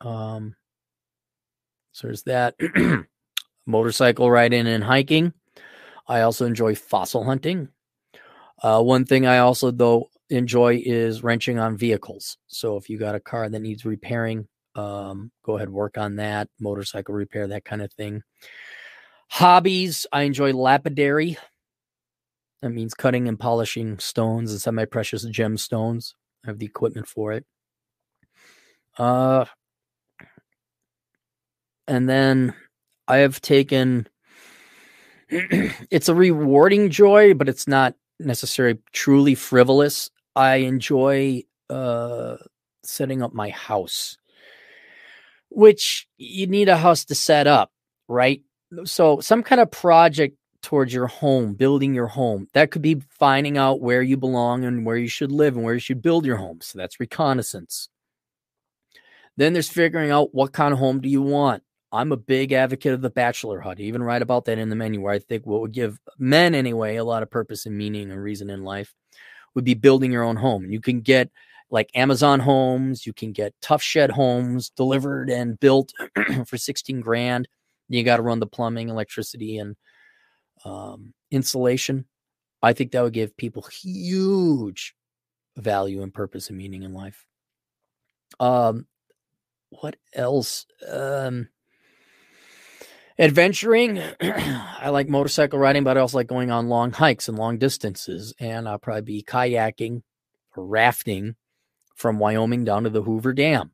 Um, 0.01 0.55
so 1.93 2.07
there's 2.07 2.23
that. 2.25 2.55
motorcycle 3.69 4.31
riding 4.31 4.67
and 4.67 4.83
hiking. 4.83 5.33
I 6.09 6.23
also 6.23 6.47
enjoy 6.47 6.75
fossil 6.75 7.23
hunting. 7.23 7.69
Uh, 8.61 8.83
one 8.83 9.05
thing 9.05 9.27
I 9.27 9.39
also 9.39 9.71
though 9.71 10.09
enjoy 10.31 10.83
is 10.85 11.23
wrenching 11.23 11.59
on 11.59 11.77
vehicles. 11.77 12.39
So 12.49 12.77
if 12.77 12.89
you 12.89 12.99
got 12.99 13.15
a 13.15 13.21
car 13.21 13.49
that 13.49 13.61
needs 13.61 13.85
repairing, 13.85 14.49
um, 14.75 15.31
go 15.45 15.57
ahead 15.57 15.71
work 15.71 15.99
on 15.99 16.17
that. 16.17 16.49
Motorcycle 16.59 17.15
repair, 17.15 17.47
that 17.49 17.65
kind 17.65 17.83
of 17.83 17.93
thing. 17.93 18.23
Hobbies, 19.29 20.07
I 20.13 20.23
enjoy 20.23 20.53
lapidary. 20.53 21.37
That 22.63 22.71
means 22.71 22.95
cutting 22.95 23.29
and 23.29 23.39
polishing 23.39 23.99
stones 23.99 24.51
and 24.51 24.61
semi-precious 24.61 25.27
gemstones. 25.27 26.15
I 26.45 26.49
have 26.49 26.59
the 26.59 26.67
equipment 26.67 27.07
for 27.07 27.33
it. 27.33 27.45
Uh, 28.97 29.45
and 31.87 32.09
then 32.09 32.55
I 33.09 33.19
have 33.19 33.41
taken 33.41 34.07
it's 35.31 36.09
a 36.09 36.15
rewarding 36.15 36.91
joy, 36.91 37.35
but 37.35 37.49
it's 37.49 37.67
not 37.67 37.95
necessarily 38.21 38.79
truly 38.93 39.35
frivolous. 39.35 40.11
I 40.37 40.57
enjoy 40.57 41.43
uh 41.71 42.37
setting 42.85 43.23
up 43.23 43.35
my 43.35 43.51
house, 43.51 44.17
which 45.51 46.07
you 46.17 46.47
need 46.47 46.69
a 46.69 46.77
house 46.77 47.05
to 47.07 47.15
set 47.15 47.47
up, 47.47 47.73
right? 48.09 48.43
So 48.85 49.21
some 49.21 49.43
kind 49.43 49.61
of 49.61 49.71
project 49.71 50.37
towards 50.63 50.93
your 50.93 51.07
home, 51.07 51.55
building 51.55 51.95
your 51.95 52.07
home. 52.07 52.49
That 52.55 52.71
could 52.71 52.83
be 52.83 53.03
finding 53.11 53.57
out 53.59 53.81
where 53.81 54.03
you 54.03 54.17
belong 54.17 54.65
and 54.65 54.85
where 54.85 54.97
you 54.97 55.09
should 55.09 55.33
live 55.33 55.57
and 55.57 55.65
where 55.65 55.75
you 55.75 55.81
should 55.81 56.03
build 56.03 56.27
your 56.27 56.37
home. 56.37 56.61
So 56.61 56.79
that's 56.79 57.01
reconnaissance. 57.01 57.89
Then 59.37 59.53
there's 59.53 59.71
figuring 59.71 60.11
out 60.11 60.35
what 60.35 60.53
kind 60.53 60.73
of 60.73 60.79
home 60.81 61.01
do 61.01 61.09
you 61.09 61.23
want? 61.23 61.63
I'm 61.91 62.13
a 62.13 62.17
big 62.17 62.53
advocate 62.53 62.93
of 62.93 63.01
the 63.01 63.11
bachelor 63.11 63.61
hut. 63.61 63.79
I 63.79 63.83
even 63.83 64.03
write 64.03 64.23
about 64.23 64.45
that 64.45 64.59
in 64.59 64.69
the 64.69 64.77
menu 64.77 65.01
where 65.01 65.15
I 65.15 65.19
think 65.19 65.47
what 65.47 65.61
would 65.63 65.73
give 65.73 65.99
men 66.19 66.55
anyway 66.55 66.97
a 66.97 67.05
lot 67.05 67.23
of 67.23 67.31
purpose 67.31 67.65
and 67.67 67.77
meaning 67.77 68.11
and 68.11 68.23
reason 68.23 68.51
in 68.51 68.63
life 68.63 68.95
would 69.55 69.65
be 69.65 69.75
building 69.75 70.13
your 70.13 70.23
own 70.23 70.37
home. 70.37 70.71
You 70.71 70.81
can 70.81 71.01
get 71.01 71.31
like 71.71 71.91
Amazon 71.95 72.41
homes, 72.41 73.07
you 73.07 73.13
can 73.13 73.33
get 73.33 73.55
tough 73.61 73.83
shed 73.83 74.11
homes 74.11 74.71
delivered 74.71 75.31
and 75.31 75.59
built 75.59 75.93
for 76.47 76.57
16 76.57 77.01
grand. 77.01 77.49
You 77.89 78.05
got 78.05 78.19
to 78.19 78.23
run 78.23 78.39
the 78.39 78.47
plumbing, 78.47 78.91
electricity, 78.91 79.59
and 79.59 79.77
um, 80.65 81.15
insulation. 81.31 82.05
I 82.63 82.73
think 82.73 82.93
that 82.93 83.03
would 83.03 83.13
give 83.13 83.37
people 83.37 83.63
huge 83.63 84.95
value 85.57 86.03
and 86.03 86.13
purpose 86.13 86.49
and 86.49 86.59
meaning 86.59 86.83
in 86.83 86.93
life. 86.93 87.25
Um, 88.41 88.87
what 89.71 89.97
else? 90.13 90.67
Um, 90.87 91.49
Adventuring, 93.19 94.01
I 94.21 94.91
like 94.91 95.09
motorcycle 95.09 95.59
riding, 95.59 95.83
but 95.83 95.97
I 95.97 96.01
also 96.01 96.19
like 96.19 96.29
going 96.29 96.51
on 96.51 96.69
long 96.69 96.93
hikes 96.93 97.29
and 97.29 97.37
long 97.37 97.59
distances. 97.59 98.33
And 98.39 98.69
I'll 98.69 98.79
probably 98.79 99.03
be 99.03 99.23
kayaking 99.23 100.03
or 100.57 100.65
rafting 100.65 101.35
from 101.97 102.19
Wyoming 102.19 102.65
down 102.65 102.85
to 102.85 102.91
the 102.91 103.03
Hoover 103.03 103.33
Dam. 103.33 103.73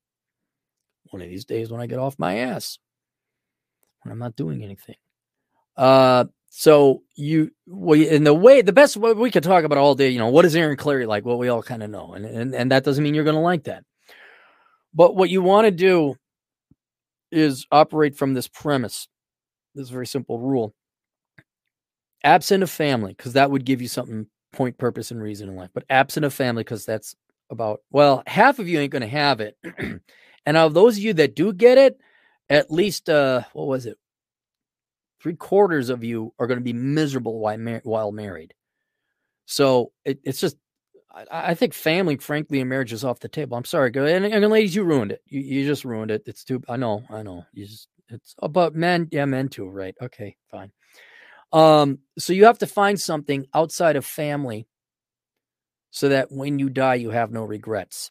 One 1.11 1.21
of 1.21 1.29
these 1.29 1.45
days 1.45 1.71
when 1.71 1.81
I 1.81 1.87
get 1.87 1.99
off 1.99 2.19
my 2.19 2.39
ass, 2.39 2.79
when 4.03 4.13
I'm 4.13 4.19
not 4.19 4.35
doing 4.35 4.65
anything. 4.65 4.97
Uh, 5.77 6.25
so 6.49 7.03
you, 7.17 7.51
well, 7.67 8.01
in 8.01 8.25
the 8.25 8.33
way, 8.33 8.63
the 8.63 8.73
best 8.73 8.97
way 8.97 9.13
we 9.13 9.31
could 9.31 9.43
talk 9.43 9.65
about 9.65 9.77
all 9.77 9.95
day, 9.95 10.09
you 10.09 10.19
know, 10.19 10.29
what 10.29 10.45
is 10.45 10.57
Aaron 10.57 10.77
Clarey 10.77 11.07
like? 11.07 11.25
Well, 11.25 11.37
we 11.37 11.49
all 11.49 11.63
kind 11.63 11.83
of 11.83 11.91
know, 11.91 12.15
and, 12.15 12.25
and 12.25 12.55
and 12.55 12.71
that 12.71 12.85
doesn't 12.85 13.03
mean 13.03 13.13
you're 13.13 13.25
going 13.25 13.35
to 13.35 13.41
like 13.41 13.65
that. 13.65 13.85
But 14.95 15.17
what 15.17 15.31
you 15.31 15.43
want 15.43 15.67
to 15.67 15.73
do 15.73 16.15
is 17.33 17.67
operate 17.73 18.17
from 18.17 18.35
this 18.35 18.47
premise. 18.47 19.09
This 19.75 19.85
is 19.85 19.91
a 19.91 19.95
very 19.95 20.07
simple 20.07 20.39
rule. 20.39 20.75
Absent 22.23 22.63
of 22.63 22.71
family, 22.71 23.15
because 23.15 23.35
that 23.35 23.51
would 23.51 23.65
give 23.65 23.83
you 23.83 23.89
something 23.89 24.27
point, 24.53 24.79
purpose, 24.79 25.11
and 25.11 25.23
reason 25.23 25.49
in 25.49 25.57
life. 25.57 25.71
But 25.75 25.85
absent 25.91 26.25
of 26.25 26.33
family, 26.33 26.63
because 26.63 26.87
that's 26.87 27.15
about, 27.51 27.81
well, 27.91 28.23
half 28.27 28.59
of 28.59 28.69
you 28.69 28.79
ain't 28.79 28.93
going 28.93 29.03
to 29.03 29.09
have 29.09 29.41
it. 29.41 29.57
and 30.47 30.57
of 30.57 30.75
those 30.75 30.97
of 30.97 31.03
you 31.03 31.13
that 31.15 31.35
do 31.35 31.53
get 31.53 31.77
it, 31.77 31.99
at 32.49 32.71
least, 32.71 33.09
uh, 33.09 33.43
what 33.53 33.67
was 33.67 33.87
it? 33.87 33.99
Three 35.21 35.35
quarters 35.35 35.91
of 35.91 36.05
you 36.05 36.33
are 36.39 36.47
going 36.47 36.59
to 36.59 36.65
be 36.65 36.73
miserable 36.73 37.39
while, 37.39 37.59
mar- 37.59 37.81
while 37.85 38.13
married. 38.13 38.55
So 39.47 39.93
it, 40.05 40.21
it's 40.25 40.41
just 40.41 40.57
I, 41.15 41.51
I, 41.51 41.55
think 41.55 41.75
family, 41.75 42.17
frankly, 42.17 42.61
and 42.61 42.69
marriage 42.69 42.93
is 42.93 43.05
off 43.05 43.21
the 43.21 43.29
table. 43.29 43.57
I'm 43.57 43.65
sorry, 43.65 43.91
go 43.91 44.05
and, 44.05 44.25
and 44.25 44.51
ladies, 44.51 44.75
you 44.75 44.85
ruined 44.85 45.13
it. 45.13 45.23
You, 45.27 45.41
you 45.41 45.67
just 45.67 45.85
ruined 45.85 46.11
it. 46.11 46.23
It's 46.27 46.45
too. 46.45 46.63
I 46.69 46.77
know. 46.77 47.05
I 47.09 47.23
know. 47.23 47.45
You 47.53 47.67
just. 47.67 47.89
It's 48.09 48.35
about 48.40 48.75
men. 48.75 49.09
Yeah, 49.11 49.25
men 49.25 49.49
too. 49.49 49.69
Right. 49.69 49.95
Okay. 50.01 50.37
Fine. 50.51 50.73
Um. 51.53 52.01
So 52.19 52.33
you 52.33 52.45
have 52.47 52.59
to 52.59 52.67
find 52.67 53.01
something 53.01 53.47
outside 53.55 53.97
of 53.97 54.05
family, 54.05 54.67
so 55.90 56.09
that 56.09 56.31
when 56.31 56.59
you 56.59 56.69
die, 56.69 56.97
you 56.97 57.11
have 57.11 57.31
no 57.33 57.45
regrets. 57.45 58.11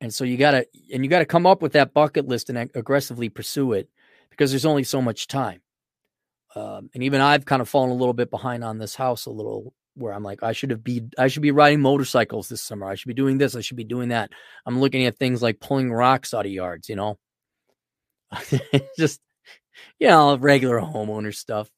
And 0.00 0.12
so 0.14 0.24
you 0.24 0.36
gotta 0.36 0.66
and 0.92 1.04
you 1.04 1.10
gotta 1.10 1.24
come 1.24 1.46
up 1.46 1.62
with 1.62 1.72
that 1.72 1.94
bucket 1.94 2.28
list 2.28 2.50
and 2.50 2.70
aggressively 2.74 3.28
pursue 3.28 3.72
it, 3.72 3.88
because 4.30 4.50
there's 4.50 4.66
only 4.66 4.84
so 4.84 5.02
much 5.02 5.26
time. 5.26 5.60
Um, 6.54 6.90
and 6.94 7.02
even 7.02 7.20
I've 7.20 7.44
kind 7.44 7.60
of 7.62 7.68
fallen 7.68 7.90
a 7.90 7.94
little 7.94 8.14
bit 8.14 8.30
behind 8.30 8.64
on 8.64 8.78
this 8.78 8.94
house 8.94 9.26
a 9.26 9.30
little 9.30 9.74
where 9.94 10.14
I'm 10.14 10.22
like, 10.22 10.42
I 10.42 10.52
should 10.52 10.70
have 10.70 10.82
be, 10.84 11.02
I 11.18 11.28
should 11.28 11.42
be 11.42 11.50
riding 11.50 11.80
motorcycles 11.80 12.48
this 12.48 12.62
summer. 12.62 12.86
I 12.86 12.94
should 12.94 13.08
be 13.08 13.14
doing 13.14 13.38
this. 13.38 13.56
I 13.56 13.60
should 13.60 13.76
be 13.76 13.84
doing 13.84 14.10
that. 14.10 14.30
I'm 14.64 14.80
looking 14.80 15.04
at 15.06 15.18
things 15.18 15.42
like 15.42 15.60
pulling 15.60 15.92
rocks 15.92 16.32
out 16.32 16.46
of 16.46 16.52
yards, 16.52 16.88
you 16.88 16.96
know, 16.96 17.18
just, 18.98 19.20
you 19.98 20.08
know, 20.08 20.36
regular 20.36 20.80
homeowner 20.80 21.34
stuff. 21.34 21.70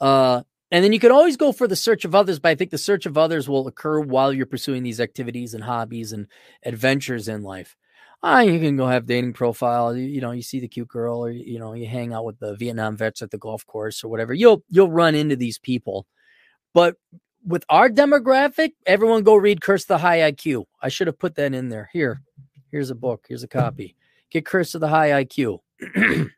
Uh, 0.00 0.42
and 0.70 0.84
then 0.84 0.92
you 0.92 0.98
can 0.98 1.12
always 1.12 1.36
go 1.36 1.52
for 1.52 1.68
the 1.68 1.76
search 1.76 2.04
of 2.04 2.14
others, 2.14 2.38
but 2.38 2.48
I 2.48 2.54
think 2.54 2.70
the 2.70 2.78
search 2.78 3.06
of 3.06 3.16
others 3.16 3.48
will 3.48 3.66
occur 3.68 4.00
while 4.00 4.32
you're 4.32 4.46
pursuing 4.46 4.82
these 4.82 5.00
activities 5.00 5.54
and 5.54 5.62
hobbies 5.62 6.12
and 6.12 6.26
adventures 6.64 7.28
in 7.28 7.42
life. 7.42 7.76
Ah, 8.22 8.40
you 8.40 8.58
can 8.58 8.76
go 8.76 8.86
have 8.86 9.06
dating 9.06 9.34
profile. 9.34 9.94
You, 9.94 10.04
you 10.04 10.20
know, 10.20 10.32
you 10.32 10.42
see 10.42 10.58
the 10.58 10.66
cute 10.68 10.88
girl, 10.88 11.24
or 11.24 11.30
you 11.30 11.58
know, 11.58 11.74
you 11.74 11.86
hang 11.86 12.12
out 12.14 12.24
with 12.24 12.38
the 12.38 12.56
Vietnam 12.56 12.96
vets 12.96 13.20
at 13.20 13.30
the 13.30 13.38
golf 13.38 13.66
course 13.66 14.02
or 14.02 14.08
whatever. 14.08 14.32
You'll 14.32 14.64
you'll 14.70 14.90
run 14.90 15.14
into 15.14 15.36
these 15.36 15.58
people 15.58 16.06
but 16.74 16.96
with 17.46 17.64
our 17.70 17.88
demographic, 17.88 18.72
everyone 18.84 19.22
go 19.22 19.36
read 19.36 19.62
Curse 19.62 19.86
the 19.86 19.98
High 19.98 20.30
IQ. 20.32 20.64
I 20.82 20.88
should 20.88 21.06
have 21.06 21.18
put 21.18 21.36
that 21.36 21.54
in 21.54 21.70
there. 21.70 21.88
Here, 21.92 22.20
here's 22.70 22.90
a 22.90 22.94
book. 22.94 23.24
Here's 23.28 23.44
a 23.44 23.48
copy. 23.48 23.96
Get 24.34 24.44
Curse 24.44 24.74
of 24.74 24.80
the 24.80 24.88
High 24.88 25.24
IQ. 25.24 25.60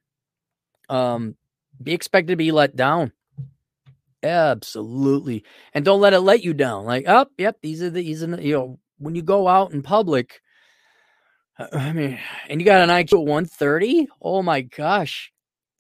um, 0.90 1.34
be 1.82 1.94
expected 1.94 2.32
to 2.32 2.36
be 2.36 2.52
let 2.52 2.76
down. 2.76 3.10
Absolutely, 4.22 5.44
and 5.72 5.84
don't 5.84 6.00
let 6.00 6.12
it 6.12 6.20
let 6.20 6.44
you 6.44 6.52
down. 6.52 6.84
Like, 6.84 7.04
oh, 7.08 7.26
yep, 7.38 7.56
these 7.62 7.82
are 7.82 7.88
the 7.88 8.02
these 8.02 8.22
are 8.22 8.26
the, 8.26 8.42
you 8.42 8.54
know 8.54 8.78
when 8.98 9.14
you 9.14 9.22
go 9.22 9.48
out 9.48 9.72
in 9.72 9.82
public. 9.82 10.42
I 11.72 11.92
mean, 11.92 12.18
and 12.50 12.60
you 12.60 12.66
got 12.66 12.82
an 12.82 12.90
IQ 12.90 13.14
of 13.14 13.20
130. 13.20 14.08
Oh 14.20 14.42
my 14.42 14.60
gosh, 14.60 15.32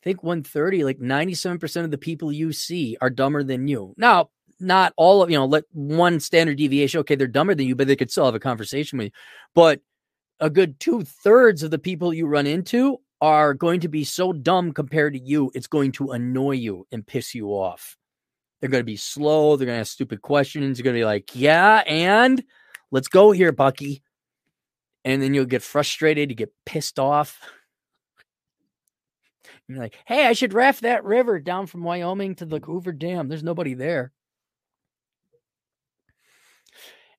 I 0.02 0.04
think 0.04 0.22
130. 0.22 0.84
Like 0.84 0.98
97 0.98 1.58
percent 1.58 1.84
of 1.84 1.90
the 1.90 1.98
people 1.98 2.32
you 2.32 2.52
see 2.52 2.96
are 3.02 3.10
dumber 3.10 3.42
than 3.42 3.68
you. 3.68 3.94
Now, 3.98 4.30
not 4.58 4.94
all 4.96 5.22
of 5.22 5.30
you 5.30 5.36
know 5.36 5.44
let 5.44 5.64
one 5.72 6.18
standard 6.18 6.56
deviation 6.56 7.00
okay 7.00 7.14
they're 7.14 7.26
dumber 7.26 7.54
than 7.54 7.66
you 7.66 7.76
but 7.76 7.86
they 7.86 7.94
could 7.94 8.10
still 8.10 8.24
have 8.24 8.34
a 8.34 8.40
conversation 8.40 8.96
with 8.96 9.06
you 9.06 9.10
but 9.54 9.82
a 10.40 10.50
good 10.50 10.78
two 10.80 11.02
thirds 11.02 11.62
of 11.62 11.70
the 11.70 11.78
people 11.78 12.12
you 12.12 12.26
run 12.26 12.46
into 12.46 12.98
are 13.20 13.54
going 13.54 13.80
to 13.80 13.88
be 13.88 14.04
so 14.04 14.32
dumb 14.32 14.72
compared 14.72 15.14
to 15.14 15.18
you 15.18 15.50
it's 15.54 15.66
going 15.66 15.92
to 15.92 16.10
annoy 16.10 16.52
you 16.52 16.86
and 16.92 17.06
piss 17.06 17.34
you 17.34 17.48
off. 17.48 17.96
They're 18.60 18.70
going 18.70 18.82
to 18.82 18.84
be 18.84 18.96
slow 18.96 19.56
they're 19.56 19.66
going 19.66 19.76
to 19.76 19.80
ask 19.80 19.92
stupid 19.92 20.22
questions 20.22 20.76
they're 20.76 20.84
going 20.84 20.94
to 20.94 21.00
be 21.00 21.04
like 21.04 21.30
yeah 21.34 21.82
and 21.86 22.42
let's 22.90 23.08
go 23.08 23.32
here 23.32 23.52
bucky. 23.52 24.02
And 25.04 25.22
then 25.22 25.34
you'll 25.34 25.44
get 25.46 25.62
frustrated 25.62 26.30
you 26.30 26.36
get 26.36 26.52
pissed 26.64 26.98
off. 26.98 27.40
You're 29.68 29.78
like 29.78 29.96
hey 30.04 30.26
i 30.26 30.32
should 30.32 30.52
raft 30.52 30.82
that 30.82 31.04
river 31.04 31.40
down 31.40 31.66
from 31.66 31.82
wyoming 31.82 32.34
to 32.36 32.44
the 32.44 32.60
hoover 32.60 32.92
dam 32.92 33.28
there's 33.28 33.42
nobody 33.42 33.74
there. 33.74 34.12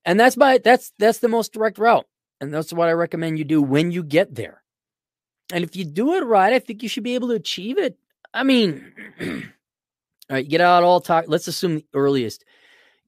And 0.04 0.18
that's 0.18 0.36
my 0.36 0.58
that's 0.58 0.92
that's 0.98 1.18
the 1.18 1.28
most 1.28 1.52
direct 1.52 1.78
route. 1.78 2.06
And 2.40 2.52
that's 2.52 2.72
what 2.72 2.88
I 2.88 2.92
recommend 2.92 3.38
you 3.38 3.44
do 3.44 3.60
when 3.62 3.90
you 3.90 4.02
get 4.02 4.34
there. 4.34 4.62
And 5.52 5.64
if 5.64 5.74
you 5.76 5.84
do 5.84 6.14
it 6.14 6.24
right, 6.24 6.52
I 6.52 6.58
think 6.58 6.82
you 6.82 6.88
should 6.88 7.04
be 7.04 7.14
able 7.14 7.28
to 7.28 7.34
achieve 7.34 7.78
it. 7.78 7.98
I 8.34 8.42
mean, 8.44 8.92
all 9.20 9.26
right, 10.30 10.48
get 10.48 10.60
out 10.60 10.82
all 10.82 11.00
talk. 11.00 11.24
Let's 11.26 11.48
assume 11.48 11.76
the 11.76 11.84
earliest. 11.94 12.44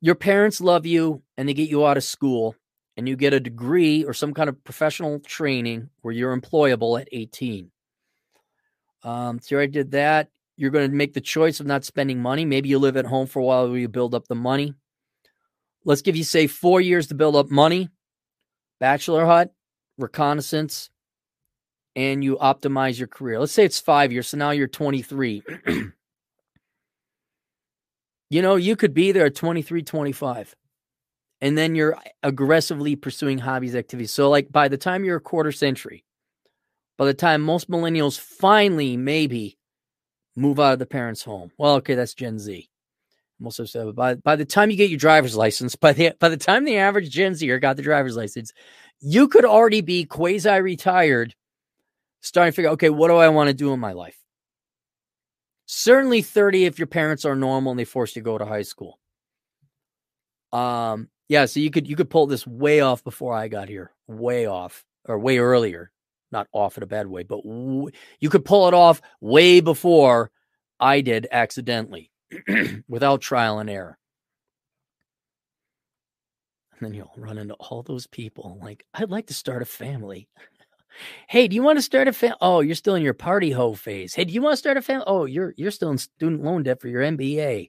Your 0.00 0.14
parents 0.14 0.60
love 0.60 0.86
you 0.86 1.22
and 1.36 1.48
they 1.48 1.54
get 1.54 1.68
you 1.68 1.86
out 1.86 1.98
of 1.98 2.04
school 2.04 2.56
and 2.96 3.08
you 3.08 3.16
get 3.16 3.34
a 3.34 3.40
degree 3.40 4.04
or 4.04 4.14
some 4.14 4.32
kind 4.32 4.48
of 4.48 4.62
professional 4.64 5.20
training 5.20 5.90
where 6.00 6.14
you're 6.14 6.36
employable 6.36 7.00
at 7.00 7.08
18. 7.12 7.70
Um, 9.02 9.38
so 9.40 9.58
I 9.58 9.66
did 9.66 9.92
that. 9.92 10.28
You're 10.56 10.70
going 10.70 10.90
to 10.90 10.96
make 10.96 11.14
the 11.14 11.20
choice 11.20 11.60
of 11.60 11.66
not 11.66 11.84
spending 11.84 12.20
money. 12.20 12.44
Maybe 12.44 12.68
you 12.68 12.78
live 12.78 12.96
at 12.96 13.06
home 13.06 13.26
for 13.26 13.38
a 13.38 13.42
while 13.42 13.68
where 13.68 13.78
you 13.78 13.88
build 13.88 14.14
up 14.14 14.28
the 14.28 14.34
money. 14.34 14.74
Let's 15.84 16.02
give 16.02 16.16
you, 16.16 16.24
say, 16.24 16.46
four 16.46 16.80
years 16.80 17.06
to 17.06 17.14
build 17.14 17.36
up 17.36 17.50
money, 17.50 17.88
bachelor 18.80 19.26
hut, 19.26 19.52
reconnaissance, 19.98 20.90
and 21.94 22.24
you 22.24 22.36
optimize 22.38 22.98
your 22.98 23.08
career. 23.08 23.38
Let's 23.38 23.52
say 23.52 23.64
it's 23.64 23.78
five 23.78 24.12
years. 24.12 24.28
So 24.28 24.38
now 24.38 24.50
you're 24.50 24.66
23. 24.66 25.42
you 28.30 28.42
know, 28.42 28.56
you 28.56 28.76
could 28.76 28.94
be 28.94 29.12
there 29.12 29.26
at 29.26 29.34
23, 29.34 29.82
25. 29.82 30.56
And 31.42 31.56
then 31.56 31.74
you're 31.74 31.96
aggressively 32.22 32.96
pursuing 32.96 33.38
hobbies, 33.38 33.74
activities. 33.74 34.12
So, 34.12 34.28
like, 34.28 34.52
by 34.52 34.68
the 34.68 34.76
time 34.76 35.04
you're 35.04 35.16
a 35.16 35.20
quarter 35.20 35.52
century, 35.52 36.04
by 36.98 37.06
the 37.06 37.14
time 37.14 37.40
most 37.40 37.70
millennials 37.70 38.18
finally 38.20 38.98
maybe 38.98 39.56
move 40.36 40.60
out 40.60 40.74
of 40.74 40.78
the 40.78 40.86
parents' 40.86 41.22
home, 41.22 41.50
well, 41.56 41.76
okay, 41.76 41.94
that's 41.94 42.12
Gen 42.12 42.38
Z 42.38 42.69
most 43.40 43.58
of 43.58 43.70
them 43.72 43.92
by 43.94 44.14
by 44.14 44.36
the 44.36 44.44
time 44.44 44.70
you 44.70 44.76
get 44.76 44.90
your 44.90 44.98
driver's 44.98 45.36
license, 45.36 45.74
by 45.76 45.92
the 45.92 46.12
by 46.20 46.28
the 46.28 46.36
time 46.36 46.64
the 46.64 46.76
average 46.76 47.10
Gen 47.10 47.34
Zer 47.34 47.58
got 47.58 47.76
the 47.76 47.82
driver's 47.82 48.16
license, 48.16 48.52
you 49.00 49.28
could 49.28 49.44
already 49.44 49.80
be 49.80 50.04
quasi 50.04 50.60
retired, 50.60 51.34
starting 52.20 52.52
to 52.52 52.56
figure, 52.56 52.70
okay, 52.72 52.90
what 52.90 53.08
do 53.08 53.16
I 53.16 53.28
want 53.28 53.48
to 53.48 53.54
do 53.54 53.72
in 53.72 53.80
my 53.80 53.92
life? 53.92 54.18
Certainly 55.66 56.22
30 56.22 56.64
if 56.66 56.78
your 56.78 56.86
parents 56.88 57.24
are 57.24 57.36
normal 57.36 57.72
and 57.72 57.78
they 57.80 57.84
force 57.84 58.14
you 58.14 58.22
to 58.22 58.24
go 58.24 58.38
to 58.38 58.44
high 58.44 58.62
school. 58.62 58.98
Um, 60.52 61.08
yeah, 61.28 61.46
so 61.46 61.60
you 61.60 61.70
could 61.70 61.88
you 61.88 61.96
could 61.96 62.10
pull 62.10 62.26
this 62.26 62.46
way 62.46 62.80
off 62.80 63.04
before 63.04 63.34
I 63.34 63.48
got 63.48 63.68
here, 63.68 63.92
way 64.08 64.46
off 64.46 64.84
or 65.06 65.18
way 65.18 65.38
earlier, 65.38 65.92
not 66.32 66.48
off 66.52 66.76
in 66.76 66.82
a 66.82 66.86
bad 66.86 67.06
way, 67.06 67.22
but 67.22 67.42
w- 67.44 67.90
you 68.18 68.28
could 68.30 68.44
pull 68.44 68.66
it 68.68 68.74
off 68.74 69.00
way 69.20 69.60
before 69.60 70.30
I 70.80 71.02
did 71.02 71.28
accidentally. 71.30 72.10
without 72.88 73.20
trial 73.20 73.58
and 73.58 73.70
error. 73.70 73.98
And 76.78 76.86
then 76.86 76.94
you'll 76.94 77.12
run 77.16 77.38
into 77.38 77.54
all 77.54 77.82
those 77.82 78.06
people 78.06 78.58
like, 78.62 78.84
I'd 78.94 79.10
like 79.10 79.26
to 79.26 79.34
start 79.34 79.62
a 79.62 79.66
family. 79.66 80.28
hey, 81.28 81.46
do 81.48 81.54
you 81.54 81.62
want 81.62 81.78
to 81.78 81.82
start 81.82 82.08
a 82.08 82.12
family? 82.12 82.38
Oh, 82.40 82.60
you're 82.60 82.74
still 82.74 82.94
in 82.94 83.02
your 83.02 83.14
party 83.14 83.50
hoe 83.50 83.74
phase. 83.74 84.14
Hey, 84.14 84.24
do 84.24 84.32
you 84.32 84.40
want 84.40 84.54
to 84.54 84.56
start 84.56 84.76
a 84.76 84.82
family? 84.82 85.04
Oh, 85.06 85.26
you're 85.26 85.54
you're 85.56 85.70
still 85.70 85.90
in 85.90 85.98
student 85.98 86.42
loan 86.42 86.62
debt 86.62 86.80
for 86.80 86.88
your 86.88 87.02
MBA. 87.02 87.68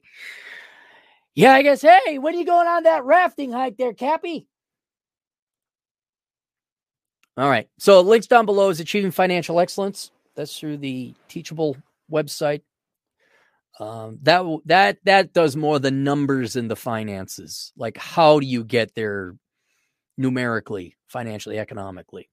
Yeah, 1.34 1.52
I 1.54 1.62
guess. 1.62 1.82
Hey, 1.82 2.18
when 2.18 2.34
are 2.34 2.38
you 2.38 2.46
going 2.46 2.68
on 2.68 2.84
that 2.84 3.04
rafting 3.04 3.52
hike 3.52 3.76
there, 3.76 3.94
Cappy? 3.94 4.46
All 7.36 7.48
right. 7.48 7.68
So 7.78 8.00
links 8.02 8.26
down 8.26 8.44
below 8.44 8.68
is 8.68 8.80
achieving 8.80 9.10
financial 9.10 9.58
excellence. 9.58 10.10
That's 10.34 10.58
through 10.58 10.78
the 10.78 11.14
Teachable 11.28 11.76
website. 12.10 12.62
Um, 13.80 14.18
that 14.22 14.44
that 14.66 14.98
that 15.04 15.32
does 15.32 15.56
more 15.56 15.78
the 15.78 15.90
numbers 15.90 16.56
and 16.56 16.70
the 16.70 16.76
finances. 16.76 17.72
Like 17.76 17.96
how 17.96 18.38
do 18.40 18.46
you 18.46 18.64
get 18.64 18.94
there 18.94 19.34
numerically, 20.18 20.96
financially, 21.08 21.58
economically? 21.58 22.28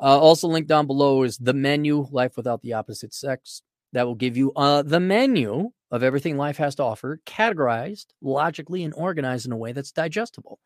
Uh, 0.00 0.18
also 0.18 0.48
linked 0.48 0.68
down 0.68 0.86
below 0.86 1.22
is 1.22 1.38
the 1.38 1.52
menu, 1.52 2.06
Life 2.10 2.36
Without 2.36 2.62
the 2.62 2.72
Opposite 2.72 3.14
Sex. 3.14 3.62
That 3.92 4.06
will 4.06 4.14
give 4.14 4.38
you 4.38 4.52
uh, 4.56 4.80
the 4.82 5.00
menu 5.00 5.70
of 5.90 6.02
everything 6.02 6.38
life 6.38 6.56
has 6.56 6.74
to 6.76 6.82
offer, 6.82 7.20
categorized 7.26 8.06
logically 8.22 8.84
and 8.84 8.94
organized 8.94 9.44
in 9.44 9.52
a 9.52 9.56
way 9.56 9.72
that's 9.72 9.92
digestible. 9.92 10.58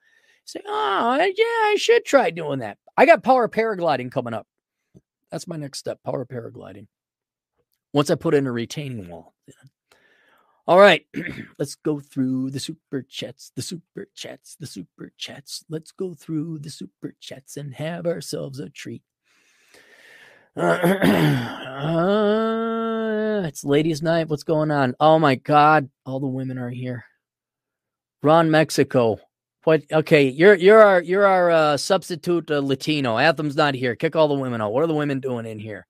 Say, 0.44 0.60
oh, 0.64 1.16
yeah, 1.16 1.44
I 1.44 1.74
should 1.76 2.04
try 2.04 2.30
doing 2.30 2.60
that. 2.60 2.78
I 2.96 3.04
got 3.04 3.24
power 3.24 3.48
paragliding 3.48 4.12
coming 4.12 4.32
up. 4.32 4.46
That's 5.32 5.48
my 5.48 5.56
next 5.56 5.80
step, 5.80 5.98
power 6.04 6.24
paragliding. 6.24 6.86
Once 7.92 8.10
I 8.10 8.14
put 8.14 8.34
in 8.34 8.46
a 8.46 8.52
retaining 8.52 9.08
wall. 9.08 9.34
All 10.68 10.80
right, 10.80 11.06
let's 11.60 11.76
go 11.76 12.00
through 12.00 12.50
the 12.50 12.58
super 12.58 13.02
chats, 13.02 13.52
the 13.54 13.62
super 13.62 14.08
chats, 14.16 14.56
the 14.58 14.66
super 14.66 15.12
chats. 15.16 15.64
Let's 15.68 15.92
go 15.92 16.12
through 16.12 16.58
the 16.58 16.70
super 16.70 17.14
chats 17.20 17.56
and 17.56 17.72
have 17.74 18.04
ourselves 18.04 18.58
a 18.58 18.68
treat. 18.68 19.02
Uh, 20.56 20.78
it's 23.46 23.64
ladies' 23.64 24.02
night. 24.02 24.28
What's 24.28 24.42
going 24.42 24.72
on? 24.72 24.96
Oh 24.98 25.20
my 25.20 25.36
God, 25.36 25.88
all 26.04 26.18
the 26.18 26.26
women 26.26 26.58
are 26.58 26.70
here. 26.70 27.04
Ron 28.24 28.50
Mexico. 28.50 29.20
What? 29.62 29.82
Okay, 29.92 30.28
you're 30.28 30.56
you're 30.56 30.82
our 30.82 31.00
you're 31.00 31.26
our 31.26 31.50
uh, 31.50 31.76
substitute 31.76 32.50
uh, 32.50 32.58
Latino. 32.58 33.18
Athem's 33.18 33.54
not 33.54 33.74
here. 33.74 33.94
Kick 33.94 34.16
all 34.16 34.26
the 34.26 34.34
women 34.34 34.60
out. 34.60 34.72
What 34.72 34.82
are 34.82 34.88
the 34.88 34.94
women 34.94 35.20
doing 35.20 35.46
in 35.46 35.60
here? 35.60 35.86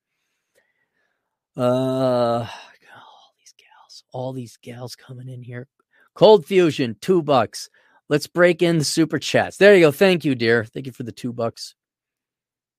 Uh, 1.56 2.46
all 4.16 4.32
these 4.32 4.56
gals 4.62 4.96
coming 4.96 5.28
in 5.28 5.42
here. 5.42 5.68
Cold 6.14 6.46
Fusion, 6.46 6.96
two 7.02 7.22
bucks. 7.22 7.68
Let's 8.08 8.26
break 8.26 8.62
in 8.62 8.78
the 8.78 8.84
super 8.84 9.18
chats. 9.18 9.58
There 9.58 9.74
you 9.74 9.80
go. 9.82 9.92
Thank 9.92 10.24
you, 10.24 10.34
dear. 10.34 10.64
Thank 10.64 10.86
you 10.86 10.92
for 10.92 11.02
the 11.02 11.12
two 11.12 11.34
bucks. 11.34 11.74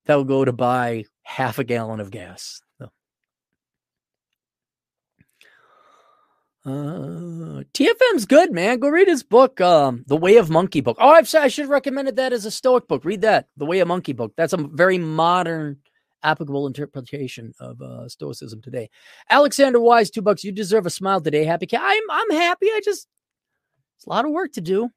That 0.05 0.15
will 0.15 0.23
go 0.23 0.43
to 0.43 0.51
buy 0.53 1.05
half 1.21 1.59
a 1.59 1.63
gallon 1.63 1.99
of 1.99 2.09
gas. 2.09 2.61
Uh, 6.65 7.63
TFM's 7.73 8.25
good, 8.25 8.51
man. 8.51 8.79
Go 8.79 8.89
read 8.89 9.07
his 9.07 9.23
book, 9.23 9.61
um, 9.61 10.03
The 10.07 10.17
Way 10.17 10.35
of 10.35 10.49
Monkey 10.49 10.81
book. 10.81 10.97
Oh, 10.99 11.09
I've, 11.09 11.33
I 11.35 11.47
should 11.47 11.63
have 11.63 11.69
recommended 11.69 12.17
that 12.17 12.33
as 12.33 12.45
a 12.45 12.51
Stoic 12.51 12.89
book. 12.89 13.05
Read 13.05 13.21
that, 13.21 13.47
The 13.55 13.65
Way 13.65 13.79
of 13.79 13.87
Monkey 13.87 14.11
book. 14.11 14.33
That's 14.35 14.51
a 14.51 14.57
very 14.57 14.97
modern 14.97 15.77
applicable 16.23 16.67
interpretation 16.67 17.53
of 17.59 17.81
uh, 17.81 18.07
Stoicism 18.09 18.61
today. 18.61 18.89
Alexander 19.29 19.79
Wise, 19.79 20.09
two 20.09 20.21
bucks. 20.21 20.43
You 20.43 20.51
deserve 20.51 20.85
a 20.85 20.89
smile 20.89 21.21
today. 21.21 21.43
Happy 21.43 21.65
cat. 21.65 21.81
I'm 21.83 22.03
I'm 22.09 22.31
happy. 22.31 22.67
I 22.67 22.81
just 22.83 23.07
it's 23.97 24.05
a 24.05 24.09
lot 24.09 24.25
of 24.25 24.31
work 24.31 24.53
to 24.53 24.61
do. 24.61 24.89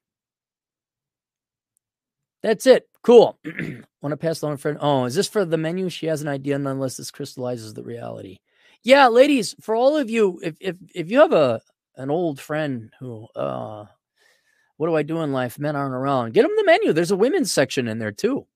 That's 2.43 2.65
it. 2.65 2.87
Cool. 3.03 3.37
Want 4.01 4.13
to 4.13 4.17
pass 4.17 4.41
on 4.43 4.53
a 4.53 4.57
friend? 4.57 4.77
Oh, 4.81 5.05
is 5.05 5.15
this 5.15 5.27
for 5.27 5.45
the 5.45 5.57
menu? 5.57 5.89
She 5.89 6.07
has 6.07 6.21
an 6.21 6.27
idea, 6.27 6.55
unless 6.55 6.97
this 6.97 7.11
crystallizes 7.11 7.73
the 7.73 7.83
reality. 7.83 8.39
Yeah, 8.83 9.07
ladies, 9.09 9.55
for 9.61 9.75
all 9.75 9.95
of 9.95 10.09
you, 10.09 10.39
if 10.43 10.57
if 10.59 10.75
if 10.95 11.11
you 11.11 11.19
have 11.19 11.33
a 11.33 11.61
an 11.97 12.09
old 12.09 12.39
friend 12.39 12.91
who 12.99 13.27
uh 13.35 13.85
what 14.77 14.87
do 14.87 14.95
I 14.95 15.03
do 15.03 15.21
in 15.21 15.31
life? 15.31 15.59
Men 15.59 15.75
aren't 15.75 15.93
around. 15.93 16.33
Get 16.33 16.41
them 16.41 16.55
the 16.57 16.65
menu. 16.65 16.91
There's 16.91 17.11
a 17.11 17.15
women's 17.15 17.51
section 17.51 17.87
in 17.87 17.99
there 17.99 18.11
too. 18.11 18.47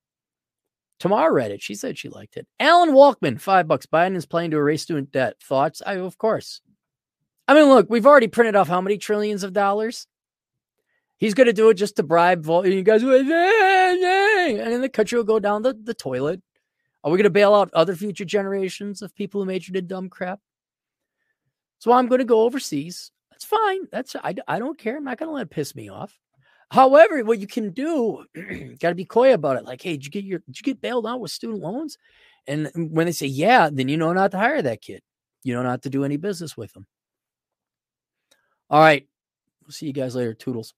Tamar 1.00 1.34
read 1.34 1.52
it. 1.52 1.62
She 1.62 1.76
said 1.76 1.98
she 1.98 2.10
liked 2.10 2.38
it. 2.38 2.48
Alan 2.60 2.92
Walkman, 2.92 3.40
five 3.40 3.68
bucks. 3.68 3.86
Biden 3.86 4.16
is 4.16 4.26
planning 4.26 4.52
to 4.52 4.58
erase 4.58 4.84
student 4.84 5.12
debt. 5.12 5.36
Thoughts? 5.42 5.82
I, 5.86 5.96
of 5.96 6.18
course. 6.18 6.62
I 7.48 7.54
mean, 7.54 7.66
look, 7.66 7.90
we've 7.90 8.06
already 8.06 8.28
printed 8.28 8.56
off 8.56 8.68
how 8.68 8.82
many 8.82 8.98
trillions 8.98 9.44
of 9.44 9.54
dollars? 9.54 10.08
He's 11.18 11.34
going 11.34 11.48
to 11.48 11.54
do 11.54 11.70
it 11.70 11.76
just 11.76 11.96
to 11.98 12.04
bribe 12.04 12.46
you 12.46 12.84
guys. 12.84 13.04
And 14.46 14.60
then 14.60 14.82
the 14.82 14.90
country 14.90 15.18
will 15.18 15.26
go 15.26 15.40
down 15.40 15.64
the, 15.64 15.74
the 15.74 15.94
toilet. 15.94 16.42
Are 17.04 17.12
we 17.12 17.18
going 17.18 17.24
to 17.24 17.30
bail 17.30 17.54
out 17.54 17.72
other 17.74 17.96
future 17.96 18.26
generations 18.26 19.02
of 19.02 19.16
people 19.16 19.42
who 19.42 19.46
majored 19.46 19.76
in 19.76 19.88
dumb 19.88 20.10
crap? 20.10 20.40
So 21.80 21.92
I'm 21.92 22.08
going 22.08 22.20
to 22.20 22.26
go 22.26 22.42
overseas. 22.42 23.12
That's 23.32 23.46
fine. 23.46 23.88
That's 23.92 24.16
I, 24.16 24.36
I 24.48 24.60
don't 24.60 24.78
care. 24.78 24.98
I'm 24.98 25.04
not 25.04 25.18
going 25.18 25.30
to 25.30 25.34
let 25.34 25.44
it 25.44 25.50
piss 25.50 25.76
me 25.76 25.90
off. 25.90 26.18
However, 26.76 27.24
what 27.24 27.40
you 27.40 27.48
can 27.48 27.72
do, 27.72 28.26
got 28.80 28.90
to 28.90 28.96
be 28.96 29.06
coy 29.06 29.34
about 29.34 29.56
it. 29.56 29.64
Like, 29.64 29.82
hey, 29.82 29.94
did 29.94 30.04
you 30.04 30.12
get 30.12 30.26
your 30.26 30.40
did 30.40 30.60
you 30.60 30.64
get 30.64 30.82
bailed 30.82 31.08
out 31.08 31.22
with 31.22 31.32
student 31.32 31.62
loans? 31.62 31.98
And 32.48 32.70
when 32.76 33.06
they 33.06 33.14
say 33.14 33.28
yeah, 33.28 33.70
then 33.72 33.88
you 33.88 33.96
know 33.96 34.12
not 34.12 34.32
to 34.32 34.38
hire 34.38 34.62
that 34.62 34.82
kid. 34.82 35.02
You 35.44 35.54
know 35.54 35.64
not 35.64 35.84
to 35.84 35.90
do 35.90 36.04
any 36.04 36.18
business 36.18 36.58
with 36.58 36.74
them. 36.74 36.86
All 38.70 38.82
right. 38.82 39.08
We'll 39.64 39.72
see 39.72 39.86
you 39.86 39.94
guys 39.94 40.18
later. 40.18 40.34
Toodles. 40.34 40.74